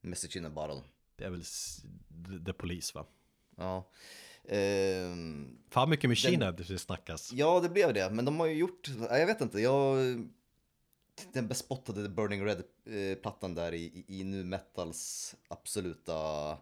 [0.00, 0.82] Message in a bottle.
[1.16, 1.44] Det är väl
[2.44, 3.06] The, Police va?
[3.56, 3.90] Ja.
[4.48, 7.32] Ehm, Fan mycket Machine Den- Head det snackas.
[7.32, 8.10] ja, det blev det.
[8.10, 9.98] Men de har ju gjort, jag vet inte, jag...
[11.32, 16.58] Den bespottade The Burning Red-plattan där i, i, i nu metals absoluta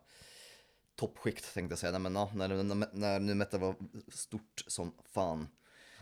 [0.95, 1.93] toppskikt tänkte jag säga.
[1.93, 3.74] Nej, men, ja, när, när, när nu metal var
[4.09, 5.49] stort som fan.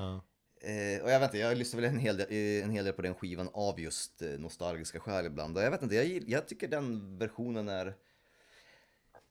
[0.00, 0.24] Ja.
[0.62, 2.94] Eh, och jag vet inte, jag lyssnar väl en hel, del, eh, en hel del
[2.94, 5.56] på den skivan av just eh, nostalgiska skäl ibland.
[5.56, 7.94] Och jag vet inte, jag, jag tycker den versionen är,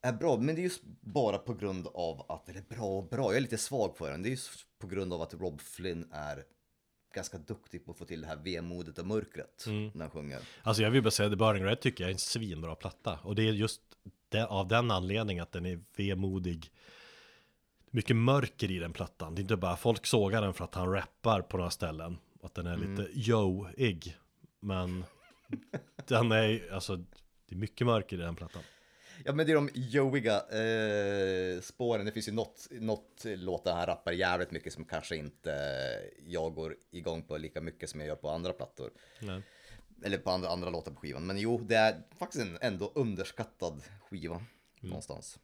[0.01, 0.37] är bra.
[0.37, 3.41] Men det är just bara på grund av att, eller bra och bra, jag är
[3.41, 4.23] lite svag på den.
[4.23, 6.43] Det är just på grund av att Rob Flynn är
[7.13, 10.39] ganska duktig på att få till det här vemodet och mörkret när han sjunger.
[10.63, 13.19] Alltså jag vill bara säga The Burning Red tycker jag är en svinbra platta.
[13.23, 13.81] Och det är just
[14.29, 16.71] det, av den anledningen att den är vemodig.
[17.91, 19.35] Mycket mörker i den plattan.
[19.35, 22.17] Det är inte bara folk sågar den för att han rappar på några ställen.
[22.43, 24.17] Att den är lite yo-ig.
[24.59, 25.05] Men
[26.07, 28.61] den är, alltså, det är mycket mörker i den plattan.
[29.25, 33.73] Ja men det är de joiga eh, spåren, det finns ju något, något låt där
[33.73, 35.51] han rappar jävligt mycket som kanske inte
[36.25, 38.91] jag går igång på lika mycket som jag gör på andra plattor.
[39.19, 39.41] Nej.
[40.03, 41.25] Eller på andra, andra låtar på skivan.
[41.25, 44.41] Men jo, det är faktiskt en ändå underskattad skiva
[44.79, 45.39] någonstans.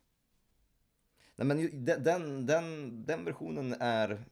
[1.35, 4.25] Nej men den, den, den, versionen är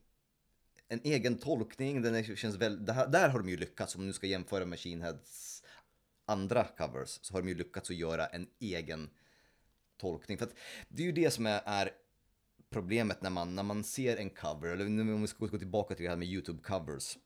[0.87, 4.13] en egen tolkning, den känns väl, här, där har de ju lyckats, om du nu
[4.13, 5.63] ska jämföra Machine Heads
[6.25, 9.09] andra covers, så har de ju lyckats att göra en egen
[9.97, 10.37] tolkning.
[10.37, 10.55] För att
[10.87, 11.91] det är ju det som är, är
[12.69, 16.03] problemet när man, när man ser en cover, eller om vi ska gå tillbaka till
[16.03, 17.17] det här med YouTube-covers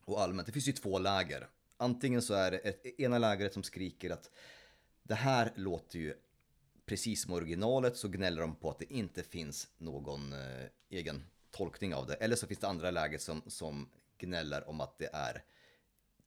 [0.00, 0.46] och allmänt.
[0.46, 1.48] Det finns ju två läger.
[1.76, 4.30] Antingen så är det ett, ena lägret som skriker att
[5.02, 6.14] det här låter ju
[6.88, 11.94] precis som originalet, så gnäller de på att det inte finns någon eh, egen tolkning
[11.94, 12.14] av det.
[12.14, 15.42] Eller så finns det andra läget som, som gnäller om att det är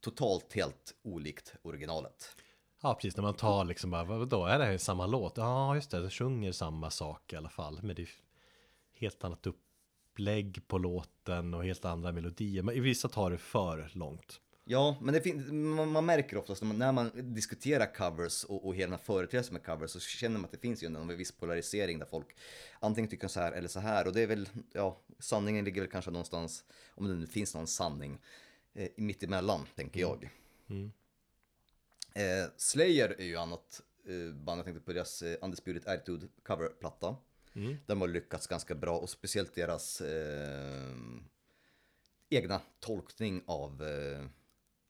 [0.02, 2.36] totalt helt olikt originalet.
[2.82, 3.18] Ja, precis.
[3.18, 5.38] När man tar liksom bara, vadå, är det här samma låt?
[5.38, 7.80] Ja, just det, det sjunger samma sak i alla fall.
[7.84, 8.10] Men det är
[8.94, 12.64] helt annat upplägg på låten och helt andra melodier.
[12.64, 14.40] Men i vissa tar det för långt.
[14.72, 18.76] Ja, men det man, man märker oftast när man, när man diskuterar covers och, och
[18.76, 21.18] hela den här företeelsen med covers så känner man att det finns ju en, en
[21.18, 22.28] viss polarisering där folk
[22.80, 25.92] antingen tycker så här eller så här och det är väl, ja, sanningen ligger väl
[25.92, 28.20] kanske någonstans, om det nu finns någon sanning,
[28.74, 30.30] eh, mitt emellan, tänker jag.
[32.14, 37.16] Eh, Slayer är ju annat eh, band, jag tänkte på deras eh, Undisputed Attitude coverplatta.
[37.54, 40.96] Där de har lyckats ganska bra och speciellt deras eh,
[42.30, 44.26] egna tolkning av eh,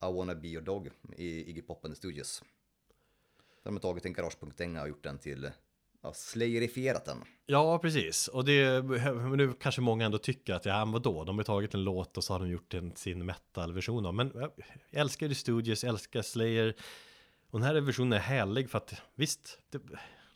[0.02, 2.42] i wanna be your dog i Iggy Pop and the Stooges.
[3.62, 5.50] Där de har tagit en Garage.dänga och gjort den till,
[6.02, 7.24] ja, slayerifierat den.
[7.46, 8.28] Ja, precis.
[8.28, 11.74] Och det, men nu kanske många ändå tycker att, ja, men vadå, de har tagit
[11.74, 14.14] en låt och så har de gjort en, sin metal-version av.
[14.14, 14.52] Men jag
[14.90, 16.74] älskar ju Studios, älskar Slayer.
[17.50, 19.80] Och den här versionen är härlig för att, visst, det,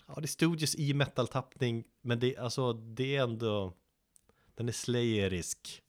[0.06, 3.72] ja, det är Studios i metal-tappning, men det, alltså, det är ändå,
[4.54, 5.82] den är slayerisk.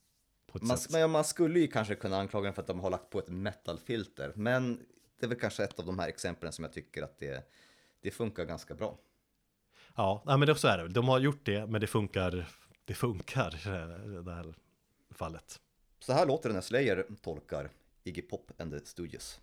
[0.59, 0.91] På ett Man, sätt.
[0.91, 3.29] men man skulle ju kanske kunna anklaga den för att de har lagt på ett
[3.29, 4.31] metalfilter.
[4.35, 4.85] Men
[5.19, 7.51] det är väl kanske ett av de här exemplen som jag tycker att det,
[8.01, 8.97] det funkar ganska bra.
[9.95, 10.87] Ja, men det, så är det.
[10.87, 12.49] De har gjort det, men det funkar,
[12.85, 14.53] det funkar i det här
[15.11, 15.59] fallet.
[15.99, 17.69] Så här låter det när Slayer tolkar
[18.03, 19.39] Iggy Pop and the Stooges.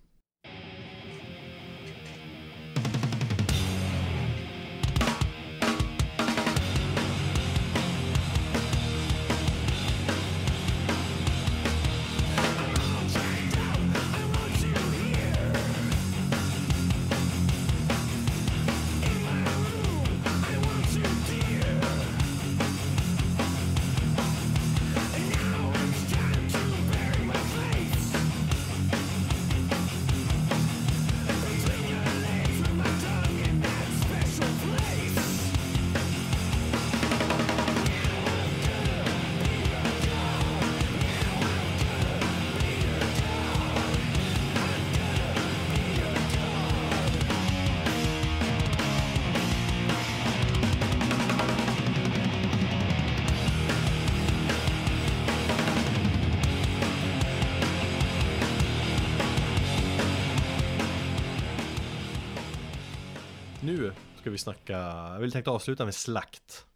[64.44, 64.72] Snacka,
[65.12, 66.66] jag vill tänkte avsluta med slakt.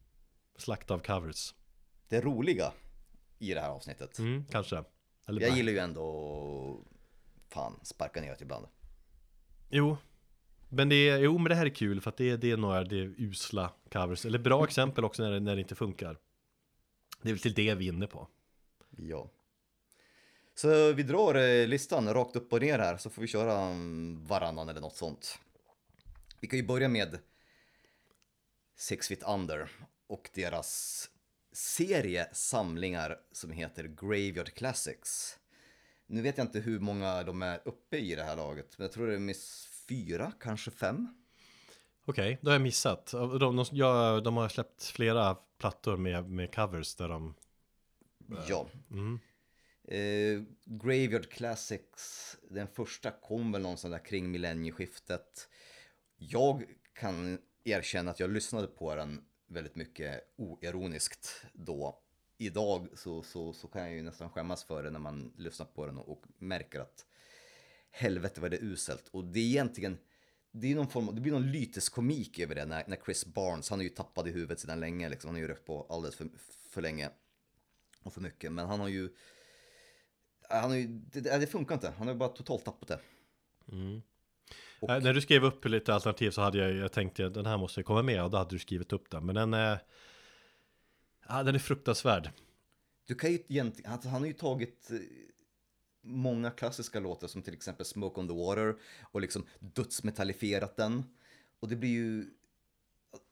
[0.57, 1.55] Slakt av covers.
[2.09, 2.73] Det roliga
[3.39, 4.19] i det här avsnittet.
[4.19, 4.85] Mm, kanske.
[5.27, 6.81] Eller Jag bara- gillar ju ändå
[7.49, 8.67] fan sparka neråt ibland.
[9.69, 9.97] Jo.
[10.69, 12.57] Men det är, jo men det här är kul för att det är, det är
[12.57, 14.27] några det är usla covers.
[14.27, 16.19] Eller bra exempel också när det, när det inte funkar.
[17.23, 18.29] Det är väl till det vi är inne på.
[18.97, 19.31] Ja.
[20.55, 24.27] Så vi drar eh, listan rakt upp och ner här så får vi köra mm,
[24.27, 25.39] varannan eller något sånt.
[26.41, 27.19] Vi kan ju börja med
[28.79, 29.71] Six Feet Under
[30.07, 31.11] och deras
[31.53, 35.39] serie samlingar som heter Graveyard Classics.
[36.07, 38.93] Nu vet jag inte hur många de är uppe i det här laget, men jag
[38.93, 41.09] tror det är miss fyra, kanske fem.
[42.05, 43.07] Okej, då har jag missat.
[43.13, 47.35] De, de, ja, de har släppt flera plattor med, med covers där de...
[48.49, 48.69] Ja.
[48.91, 49.21] Mm.
[49.85, 55.49] Eh, Graveyard Classics, den första kom väl någonstans där kring millennieskiftet.
[56.17, 62.03] Jag kan erkänna att jag lyssnade på den väldigt mycket oironiskt då.
[62.39, 65.87] Idag så, så, så kan jag ju nästan skämmas för det när man lyssnar på
[65.87, 67.07] den och, och märker att
[67.91, 69.09] helvete vad det är uselt.
[69.09, 69.99] Och det är egentligen,
[70.51, 73.71] det, är någon form, av- det blir någon lyteskomik över det när, när Chris Barnes,
[73.71, 75.29] han är ju tappad i huvudet sedan länge, liksom.
[75.29, 76.29] han har ju rökt på alldeles för,
[76.71, 77.11] för länge
[78.03, 78.53] och för mycket.
[78.53, 79.11] Men han har ju,
[80.49, 83.01] han har ju det, det funkar inte, han har ju bara totalt tappat det.
[83.73, 84.03] Mm.
[84.81, 87.47] Och- Äh, när du skrev upp lite alternativ så hade jag, jag tänkte att den
[87.47, 89.27] här måste komma med och då hade du skrivit upp den.
[89.27, 89.79] Men den är...
[91.29, 92.31] Ja, den är fruktansvärd.
[93.07, 94.99] Du kan ju egentligen, han, han har ju tagit eh,
[96.03, 101.05] många klassiska låtar som till exempel Smoke on the Water och liksom dödsmetallifierat den.
[101.61, 102.27] Och det blir ju,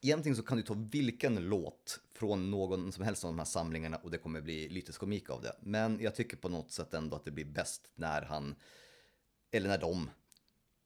[0.02, 3.96] egentligen så kan du ta vilken låt från någon som helst av de här samlingarna
[3.96, 5.56] och det kommer bli lite komik av det.
[5.60, 8.54] Men jag tycker på något sätt ändå att det blir bäst när han,
[9.50, 10.10] eller när de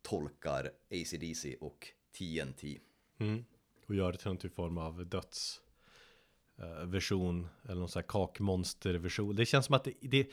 [0.03, 1.89] tolkar AC/DC och
[2.19, 2.79] TNT.
[3.19, 3.45] Mm.
[3.87, 5.61] Och gör det till någon typ form av döds
[6.59, 9.37] eh, version eller någon sån här kakmonster-version.
[9.37, 10.31] Det känns som att det, det,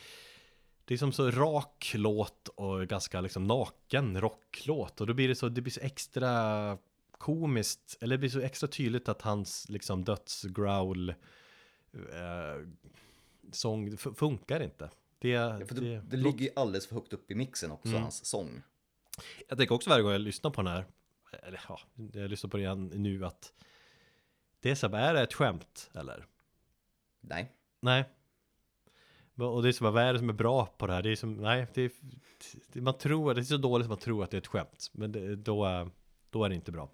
[0.85, 5.01] det är som så rak låt och ganska liksom naken rocklåt.
[5.01, 6.77] Och då blir det så, det blir så extra
[7.11, 12.67] komiskt, eller det blir så extra tydligt att hans liksom dödsgrowl eh,
[13.51, 14.89] sång funkar inte.
[15.19, 18.01] Det, Ja, för det, det ligger alldeles för högt upp i mixen också, Mm.
[18.01, 18.61] hans sång.
[19.47, 20.85] Jag tänker också varje gång jag lyssnar på den här,
[21.43, 21.79] eller ja,
[22.13, 23.53] jag lyssnar på den igen nu att
[24.59, 26.25] det är så här, är det ett skämt eller?
[27.21, 27.51] Nej.
[27.79, 28.05] Nej.
[29.35, 31.03] Och det är så bara, vad är det som är bra på det här?
[31.03, 34.23] Det är som, nej, det är, man tror, det är så dåligt att man tror
[34.23, 34.89] att det är ett skämt.
[34.93, 35.89] Men det, då,
[36.29, 36.89] då är det inte bra.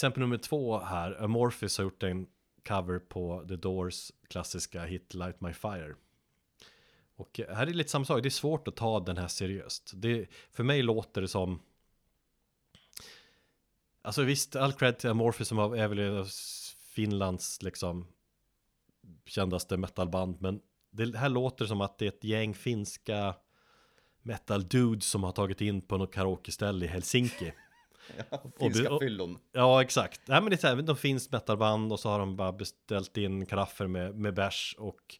[0.00, 2.26] Exempel nummer två här, Amorphis har gjort en
[2.68, 5.94] cover på The Doors klassiska hit Light My Fire.
[7.16, 9.92] Och här är det lite samma sak, det är svårt att ta den här seriöst.
[9.94, 11.62] Det, för mig låter det som
[14.02, 16.24] Alltså visst, all cred till Amorphis som är väl
[16.94, 18.06] Finlands liksom
[19.26, 23.34] kändaste metalband, men det här låter som att det är ett gäng finska
[24.22, 27.52] metal dudes som har tagit in på något karaokeställe i Helsinki.
[28.58, 29.38] Finska och- fyllon.
[29.52, 30.20] Ja, exakt.
[30.28, 33.16] Nej, men det är så här, de finns metalband och så har de bara beställt
[33.16, 35.18] in karaffer med, med bärs och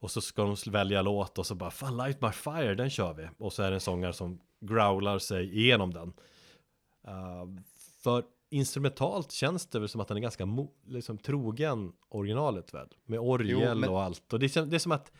[0.00, 3.14] och så ska de välja låt och så bara Fan, Light My Fire, den kör
[3.14, 3.28] vi.
[3.38, 6.12] Och så är det en sångare som growlar sig igenom den.
[7.08, 7.60] Uh,
[8.02, 10.46] för instrumentalt känns det väl som att den är ganska
[10.86, 12.88] liksom, trogen originalet väl?
[13.04, 14.32] Med orgel Jo, men- och allt.
[14.32, 15.12] Och det, det är som att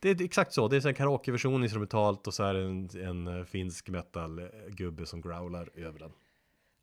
[0.00, 3.38] Det är exakt så, det är en karaokeversion instrumentalt och så är det en, en
[3.38, 6.12] eh, finsk metal-gubbe som growlar över den.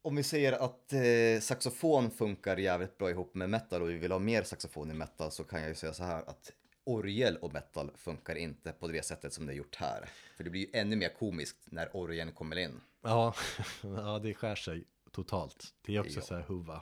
[0.01, 4.11] Om vi säger att eh, saxofon funkar jävligt bra ihop med metal och vi vill
[4.11, 6.51] ha mer saxofon i metal så kan jag ju säga så här att
[6.84, 10.09] orgel och metal funkar inte på det sättet som det är gjort här.
[10.38, 12.82] För det blir ju ännu mer komiskt när orgeln kommer in.
[13.01, 13.34] Ja,
[13.82, 15.65] ja det skär sig totalt.
[15.86, 16.26] Det är också Ja.
[16.26, 16.82] så här huva.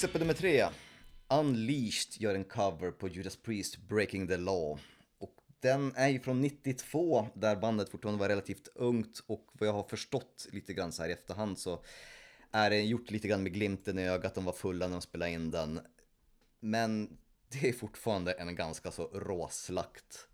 [0.00, 0.68] Exempel nummer tre.
[1.28, 4.80] Unleashed gör en cover på Judas Priest Breaking the Law.
[5.18, 9.72] Och den är ju från 92 där bandet fortfarande var relativt ungt och vad jag
[9.72, 11.84] har förstått lite grann så här i efterhand så
[12.50, 15.30] är det gjort lite grann med glimten i ögat, de var fulla när de spelade
[15.30, 15.80] in den.
[16.60, 20.26] Men det är fortfarande en ganska så råslakt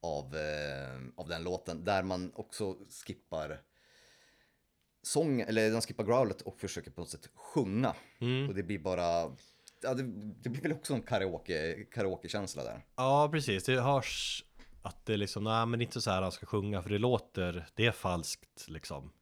[0.00, 3.60] av, eh, av den låten där man också skippar
[5.02, 7.94] sång, eller de skippar growlet och försöker på något sätt sjunga.
[8.48, 9.36] Och det blir bara,
[9.82, 10.02] ja det,
[10.42, 12.84] det blir väl också en karaoke, karaoke-känsla där.
[12.96, 13.64] Ja, precis.
[13.64, 14.44] Det hörs
[14.82, 17.86] att det liksom, nej men inte så här han ska sjunga för det låter, det
[17.86, 19.12] är falskt liksom.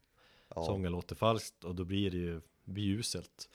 [0.55, 0.64] Ja.
[0.64, 3.49] Sången låter falskt och då blir det ju det blir uselt.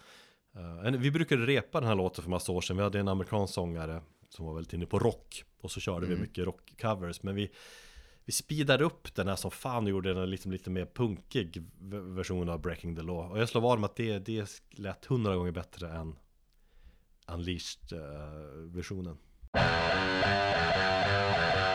[0.55, 2.77] Eh, vi brukade repa den här låten för massa år sedan.
[2.77, 5.43] Vi hade en amerikansk sångare som var väldigt inne på rock.
[5.61, 7.23] Och så körde vi mycket rockcovers.
[7.23, 7.51] Men vi,
[8.25, 11.63] vi speedade upp den här som fan och gjorde den liksom lite mer punkig
[12.15, 13.31] version av Breaking the Law.
[13.31, 16.15] Och jag slår vad om att det, det lät hundra gånger bättre än
[17.27, 19.17] Unleashed-versionen.
[19.53, 19.61] Eh,
[21.67, 21.72] uh,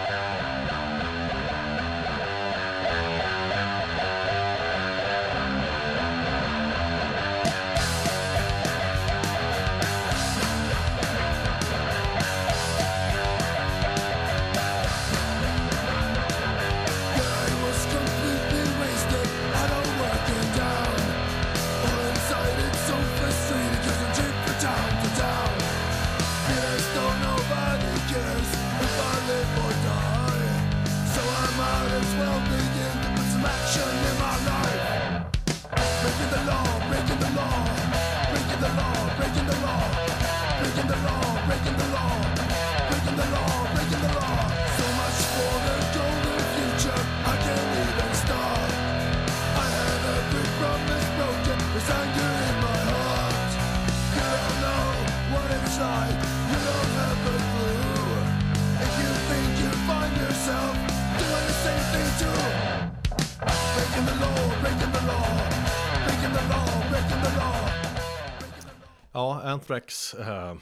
[69.49, 70.57] Anthrax eh,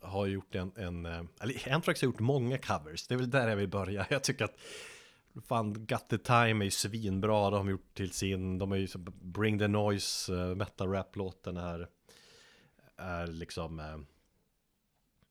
[0.00, 3.48] har gjort en, en eh, eller Anthrax har gjort många covers, det är väl där
[3.48, 4.06] jag vill börja.
[4.10, 4.58] Jag tycker att
[5.44, 8.86] fan Got the Time är ju svinbra, de har gjort till sin, de har ju
[8.86, 11.88] så- Bring the Noise, eh, uh, metal rap-låten är,
[12.96, 13.94] är liksom eh,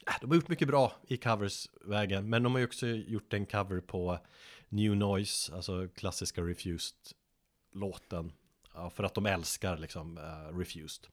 [0.07, 2.29] äh, de har gjort mycket bra i covers-vägen.
[2.29, 4.19] men de har ju också gjort en cover på
[4.69, 8.31] New Noise, alltså klassiska Refused-låten.
[8.73, 11.07] Ja, för att de älskar liksom eh, Refused.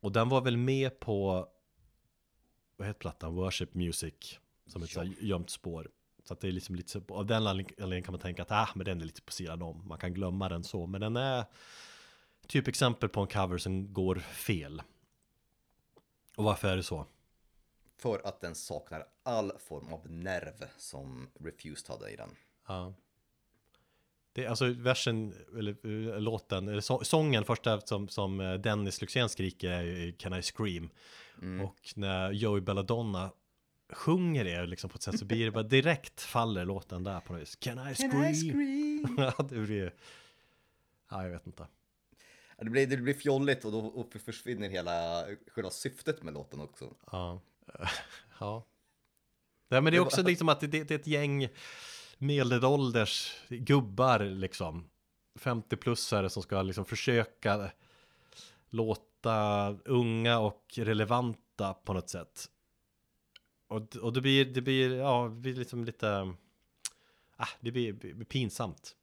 [0.00, 1.48] Och den var väl med på,
[2.76, 5.04] vad heter plattan, Worship Music, som ett Ja.
[5.04, 5.90] gömt spår.
[6.24, 8.68] Så att det är liksom lite så, av den anledningen kan man tänka att ah,
[8.74, 11.44] men den är lite på sidan om, man kan glömma den så, men den är
[12.46, 14.82] typ exempel på en cover som går fel.
[16.36, 17.06] Och varför är det så?
[17.96, 22.30] För att den saknar all form av nerv som Refused hade i den.
[22.66, 22.94] Ja.
[24.38, 29.28] Det alltså versen, eller eh, låten, eller så, sången första som, som eh, Dennis Lyxzén
[29.28, 30.90] skriker är ju Can I Scream?
[31.62, 33.30] Och när Joey Belladonna
[33.92, 37.32] sjunger det liksom på ett sätt så blir det bara direkt faller låten där på
[37.32, 37.56] något vis.
[37.56, 39.16] Can I Scream?
[39.38, 39.94] ja, det blir
[41.10, 41.66] Ja, jag vet inte.
[42.58, 45.24] Det blir, det blir fjolligt och då och försvinner hela
[45.54, 46.94] själva syftet med låten också.
[47.12, 47.40] Ja.
[48.40, 48.64] ja.
[49.68, 51.48] Nej, men det är också liksom att det, det är ett gäng
[52.18, 54.90] medelålders gubbar liksom.
[55.34, 57.70] 50-plussare som ska liksom försöka
[58.70, 62.50] låta unga och relevanta på något sätt.
[63.68, 66.34] Och, och det blir, det blir, ja, det blir liksom lite,
[67.36, 68.96] ah, det blir, det blir pinsamt.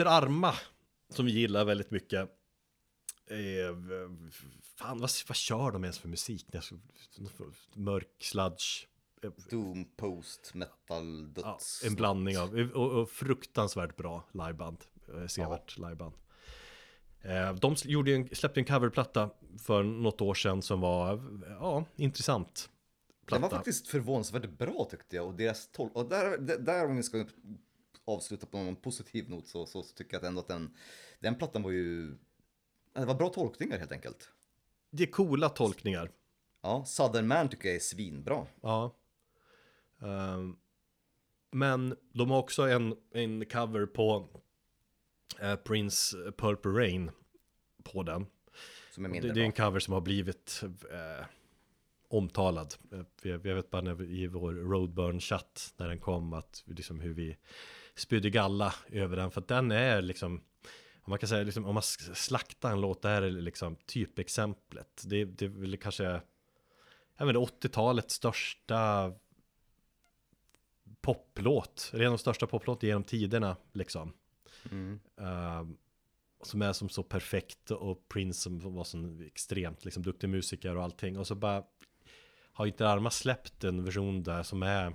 [0.00, 0.54] Uh, Inter Arma,
[1.10, 2.20] som vi gillar väldigt mycket.
[3.30, 3.76] Eh,
[4.76, 6.46] fan, vad, vad kör de ens för musik?
[7.74, 8.86] Mörk sludge.
[9.22, 11.84] eh, Doom, post, metal, Ja, döds.
[11.84, 14.78] en blandning av, och, och fruktansvärt bra liveband.
[15.14, 16.14] eh, Sevärt liveband.
[17.22, 21.22] Eh, De gjorde en, släppte en coverplatta för något år sedan som var,
[21.60, 22.70] ja, intressant.
[23.30, 23.56] Den var Platta.
[23.56, 25.26] faktiskt förvånansvärt bra tyckte jag.
[25.26, 27.26] Och deras tol- och där, där- där om vi ska
[28.08, 30.76] avsluta på någon positiv not så, så, så tycker jag att ändå att den,
[31.20, 32.16] den plattan var ju,
[32.92, 34.28] det var bra tolkningar helt enkelt.
[34.90, 36.10] Det är coola tolkningar.
[36.62, 38.46] Ja, Southern Man tycker jag är svinbra.
[38.60, 38.94] Ja.
[40.02, 40.56] Ehm,
[41.50, 44.28] men de har också en, en cover på
[45.40, 47.10] eh, Prince Purple Rain
[47.82, 48.26] på den.
[48.90, 50.60] Som är Det, mindre det är en cover som har blivit
[50.90, 51.26] eh,
[52.08, 52.74] omtalad.
[52.92, 57.00] Eh, Jag, jag vet bara när vi, i vår Roadburn-chatt när den kom att liksom
[57.00, 57.36] hur vi
[57.98, 59.30] spydde galla över den.
[59.30, 60.34] För att den är liksom,
[60.94, 65.02] om man kan säga liksom, om man slaktar en låt, det här är liksom typexemplet.
[65.06, 66.20] Det, det är väl kanske,
[67.16, 69.12] jag vet inte, 80-talets största
[71.00, 71.90] poplåt.
[71.92, 74.12] Det är en av de största poplåten genom tiderna liksom.
[74.70, 75.00] Mm.
[75.20, 75.76] Ehm,
[76.42, 80.82] som är som så perfekt och Prince som var så extremt liksom duktig musiker och
[80.82, 81.64] allting och så bara
[82.52, 84.94] har inte Arma släppt en version där som är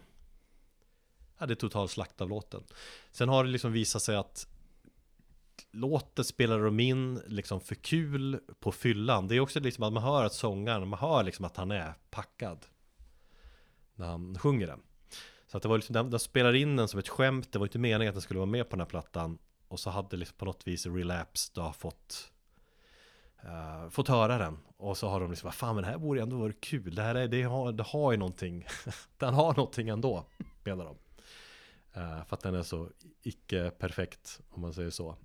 [1.44, 2.64] ja, det är total slakt av låten.
[3.12, 4.48] Sen har det liksom visat sig att
[5.72, 9.28] låten spelar de in liksom för kul på fyllan.
[9.28, 11.94] Det är också liksom att man hör att sångaren, man hör liksom att han är
[12.10, 12.66] packad
[13.96, 14.80] när han sjunger den.
[15.48, 17.66] Så att det var liksom, de, de spelar in den som ett skämt, det var
[17.66, 19.38] inte meningen att den skulle vara med på den här plattan.
[19.68, 22.32] Och så hade liksom på något vis Relapse då fått
[23.46, 26.22] uh, Fått höra den Och så har de liksom, vad fan men det här borde
[26.22, 28.66] ändå vara kul Det här är, det har, det har ju någonting
[29.18, 30.26] Den har någonting ändå
[30.64, 30.98] Menar de
[31.94, 32.90] Eh, för att den är så
[33.22, 35.18] icke-perfekt Om man säger så.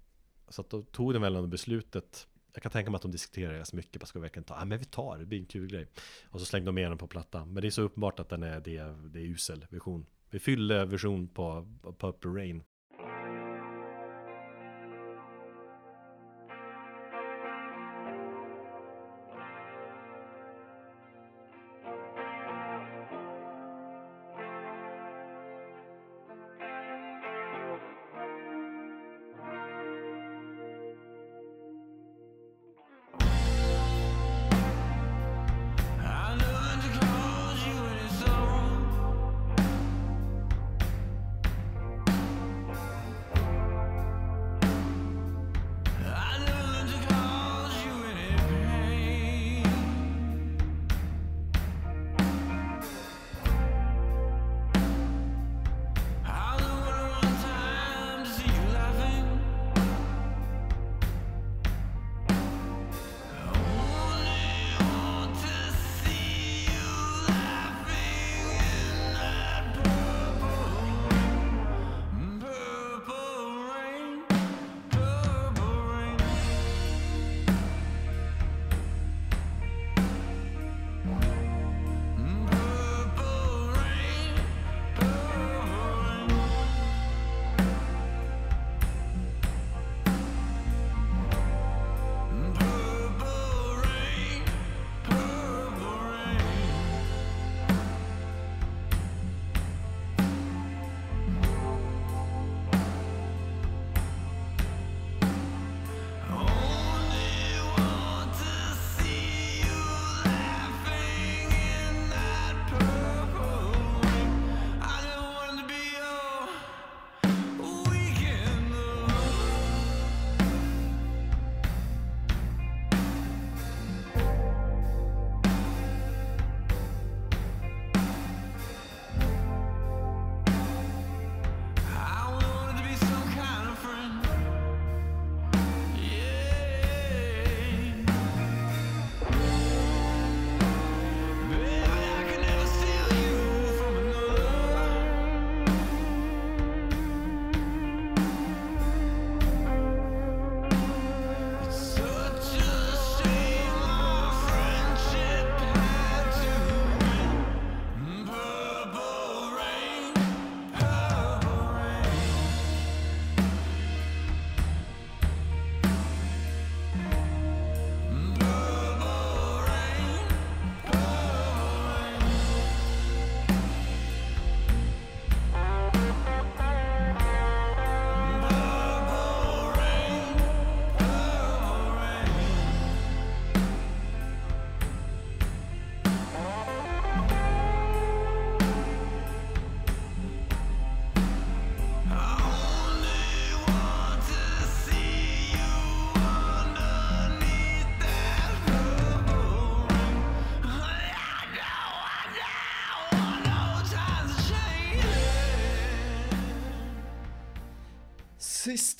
[0.49, 2.29] Så att då tog de väl ändå beslutet.
[2.53, 4.59] Jag kan tänka mig att de diskuterar det så mycket Bara ska vi verkligen ta,
[4.59, 5.87] ja men vi tar det, det blir en kul grej.
[6.25, 7.53] Och så slängde de med den på plattan.
[7.53, 10.07] Men det är så uppenbart att den är, det är, det är usel version.
[10.31, 11.69] Vi fyller version på
[11.99, 12.63] Purple Rain.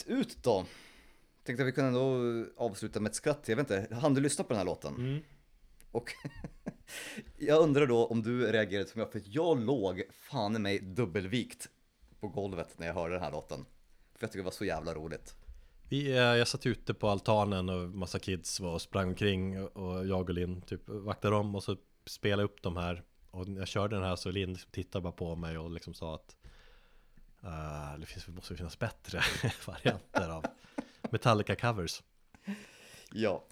[0.09, 0.67] Ut då.
[1.45, 3.49] Tänkte att vi kunde ändå avsluta med ett skratt.
[3.49, 4.95] Jag vet inte, hann du lyssna på den här låten?
[4.95, 5.23] Mm.
[5.93, 6.13] Och
[7.39, 11.69] jag undrar då om du reagerade som jag, för jag låg fan i mig dubbelvikt
[12.21, 13.65] på golvet när jag hörde den här låten.
[14.15, 15.35] För jag tycker det var så jävla roligt.
[15.89, 20.07] Vi, eh, jag satt ute på altanen och massa kids var och sprang omkring och-
[20.07, 21.77] jag och Linn typ vaktade om och så
[22.07, 25.13] spelade upp de här och när jag körde den här så Linn liksom tittade bara
[25.13, 26.37] på mig och liksom sa att
[27.43, 29.23] eh, det finns, det måste finnas bättre
[29.67, 30.45] varianter av
[31.11, 32.03] Metallica covers.
[33.13, 33.45] Ja.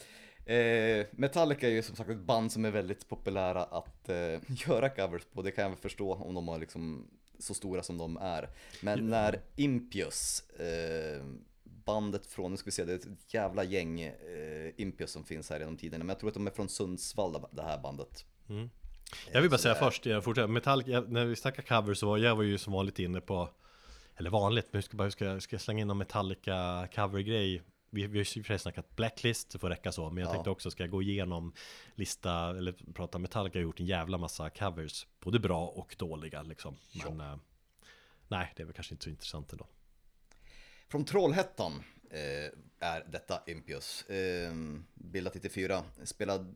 [0.53, 4.17] Eh, Metallica är ju som sagt ett band som är väldigt populära att eh,
[4.69, 5.43] göra covers på.
[5.43, 7.07] Det kan jag väl förstå om de har liksom
[7.39, 8.49] så stora som de är.
[8.83, 11.23] Men när Impius, eh,
[11.65, 15.51] bandet från, nu ska vi se, det är ett jävla gäng eh, Impius som finns
[15.51, 16.05] här genom tiderna.
[16.05, 18.25] Men jag tror att de är från Sundsvall, det här bandet.
[19.33, 19.81] Jag vill bara så säga där.
[19.81, 22.99] först, jag fortsätter, Metallica, när vi snackar covers så var jag var ju som vanligt
[22.99, 23.49] inne på
[24.17, 28.19] Eller vanligt, men ska bara, ska, ska jag slänga in någon Metallica cover-grej vi, vi
[28.19, 30.33] har ju i och för sig snackat Blacklist, det får räcka så Men jag Ja.
[30.33, 31.53] tänkte också, ska jag gå igenom
[31.95, 33.59] Lista, eller prata Metallica?
[33.59, 36.77] Har gjort en jävla massa covers Både bra och dåliga liksom.
[37.05, 37.37] Men eh,
[38.29, 39.67] Nej, det är väl kanske inte så intressant ändå.
[40.89, 42.51] Från Trollhättan eh,
[42.89, 44.03] är detta Impius.
[44.03, 44.53] Eh,
[44.95, 46.55] bildat 94, spelar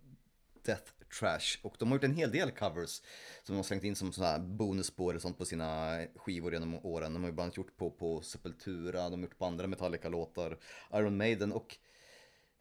[0.64, 3.02] Death Trash och de har gjort en hel del covers
[3.42, 6.74] som de har slängt in som sådana här bonusspår och sånt på sina skivor genom
[6.86, 7.12] åren.
[7.12, 10.58] De har ju bland annat gjort på, på Sepultura, de har gjort på andra Metallica-låtar,
[10.92, 11.76] Iron Maiden och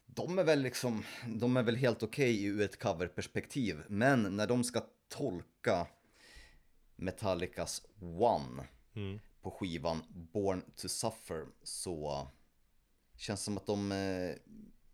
[0.06, 3.82] de är väl liksom, de är väl helt okej ur ett coverperspektiv.
[3.88, 5.86] Men när de ska tolka
[6.96, 8.68] Metallicas One
[9.42, 12.28] på skivan Born to Suffer så
[13.16, 14.34] känns det som att de eh,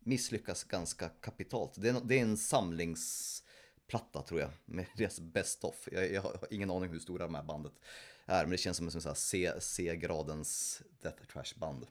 [0.06, 1.72] misslyckas ganska kapitalt.
[1.76, 5.88] Det är, det är en samlingsplatta tror jag, med deras best of.
[5.92, 7.72] Jag, jag har ingen aning hur stora de här bandet
[8.26, 11.86] är, men det känns som en C-gradens Death Trash band.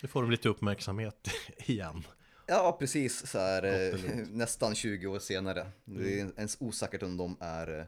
[0.00, 2.04] Nu får de lite uppmärksamhet igen
[2.50, 4.00] Ja, precis så här eh,
[4.30, 5.70] nästan 20 år senare.
[5.84, 7.86] Det är ens osäkert om de är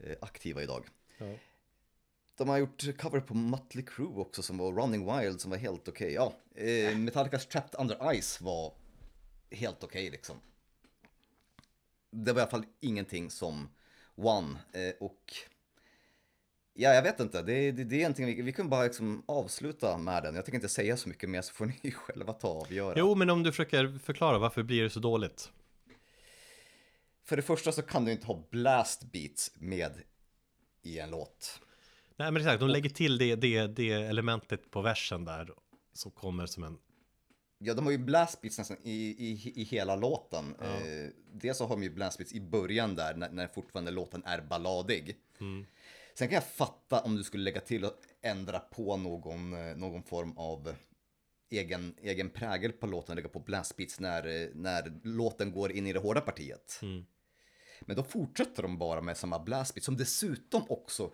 [0.00, 0.88] eh, aktiva idag.
[1.18, 1.26] Ja.
[2.36, 5.88] De har gjort cover på Mötley Crüe också som var Running Wild som var helt
[5.88, 6.12] okej.
[6.12, 8.74] Ja, eh, Metallicas Trapped Under Ice var
[9.50, 10.36] helt okej liksom.
[12.10, 13.68] Det var i alla fall ingenting som
[14.16, 15.34] One eh, och
[16.74, 17.42] Ja, jag vet inte.
[17.42, 20.34] Det, det, det är egentligen, vi, vi kan bara liksom avsluta med den.
[20.34, 22.94] Jag tänker inte säga så mycket mer så får ni själva ta och avgöra.
[22.96, 25.52] Jo, men om du försöker förklara varför blir det så dåligt?
[27.24, 29.92] För det första så kan du inte ha blast beats med
[30.82, 31.60] i en låt.
[32.16, 35.50] Nej men exakt, de lägger till det, det, det elementet på versen där
[35.92, 36.78] Som kommer som en
[37.64, 40.54] Ja, de har ju blast beats nästan i, i, i hela låten.
[40.60, 44.22] Eh, dels så har de ju blast beats i början där, när, när fortfarande låten
[44.24, 45.16] är balladig.
[46.14, 50.02] Sen kan jag fatta om du skulle lägga till och ändra på någon, eh, någon
[50.02, 50.74] form av
[51.50, 55.86] egen, egen prägel på låten, lägga på blast beats när, eh, när låten går in
[55.86, 56.80] i det hårda partiet.
[57.80, 61.12] Men då fortsätter de bara med samma blast beat som dessutom också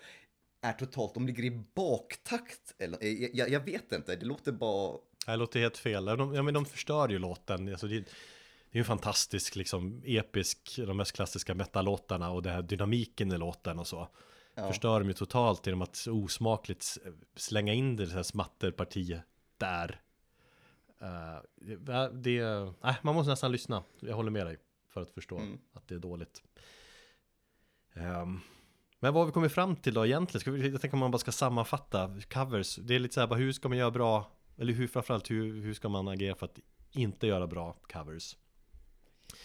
[0.61, 2.75] är totalt, de ligger i baktakt.
[2.79, 6.05] Eller, eh, jag, jag, vet inte, det låter bara Det låter helt fel.
[6.05, 7.69] De, ja, men de förstör ju låten.
[7.69, 8.01] Alltså, det, det
[8.71, 13.39] är ju en fantastisk, liksom, episk, de mest klassiska metallåtarna och det här dynamiken i
[13.39, 14.09] låten och så.
[14.67, 16.99] Förstör de ju totalt genom att osmakligt
[17.37, 19.23] slänga in det här smatterpartiet
[19.57, 20.01] där.
[21.03, 22.43] Uh, det,
[22.83, 23.83] nej, man måste nästan lyssna.
[24.01, 24.57] Jag håller med dig
[24.89, 26.43] för att förstå att det är dåligt.
[27.95, 28.41] Ehm,
[29.01, 30.41] men vad har vi kommit fram till då egentligen?
[30.41, 32.77] Ska vi, jag tänker om man bara ska sammanfatta covers.
[32.77, 35.63] Det är lite så här, bara, hur ska man göra bra, eller hur framförallt, hur,
[35.63, 36.59] hur ska man agera för att
[36.93, 38.37] inte göra bra covers?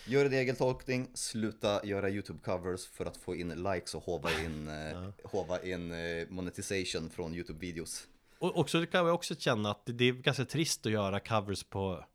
[0.07, 4.67] Gör en egen tolkning, sluta göra YouTube-covers för att få in likes och hova in,
[4.67, 8.07] eh, hova in eh, monetization från YouTube-videos.
[8.39, 11.63] Och också det kan jag också känna att det, är ganska trist att göra covers
[11.63, 12.05] på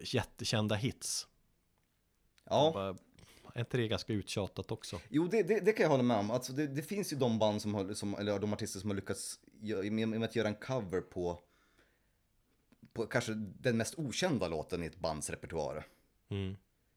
[0.00, 1.26] jättekända hits.
[2.44, 2.96] Ja, Bara,
[3.54, 5.00] är inte det ganska uttjatat också?
[5.08, 6.30] jo det, det, det kan jag hålla med om.
[6.30, 8.94] Alltså det, det finns ju de band som har, som, eller de artister som har
[8.96, 9.40] lyckats
[9.90, 11.38] med, med att göra en cover på,
[12.92, 15.86] på kanske den mest okända låten i ett bands repertoar.
[16.30, 16.56] Mm.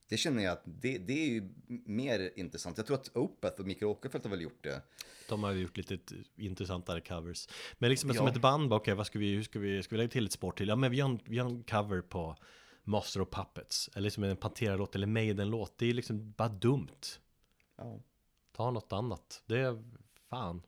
[0.10, 1.50] Det känner jag att det, det är ju
[1.86, 2.78] mer intressant.
[2.78, 4.82] Jag tror att Opeth och Mikael Åkerfeldt har väl gjort det.
[5.30, 6.00] De har ju gjort lite
[6.36, 7.48] intressantare covers.
[7.78, 8.32] Men liksom som Ja.
[8.32, 10.52] ett band, okej vad ska vi, hur ska vi, ska vi lägga till ett spår
[10.52, 10.68] till?
[10.68, 12.36] Ja men vi har en, vi har en cover på
[12.86, 13.90] Master of Puppets.
[13.94, 15.78] Eller liksom en Pantera-låt eller Maiden-låt.
[15.78, 17.20] Det är liksom bara dumt.
[17.76, 18.00] Ja.
[18.52, 19.44] Ta något annat.
[19.46, 19.84] Det är
[20.30, 20.62] fan,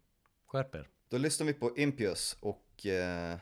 [0.45, 0.89] skärp er.
[1.09, 3.37] Då lyssnar vi på Impius och eh,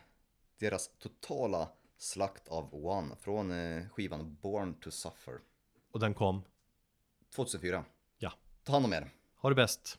[0.58, 5.40] deras totala slakt av One från eh, skivan Born to Suffer.
[5.92, 6.42] Och den kom.
[7.34, 7.84] 2004.
[8.18, 8.32] Ja.
[8.64, 9.10] Ta hand om er.
[9.36, 9.98] Ha det bäst.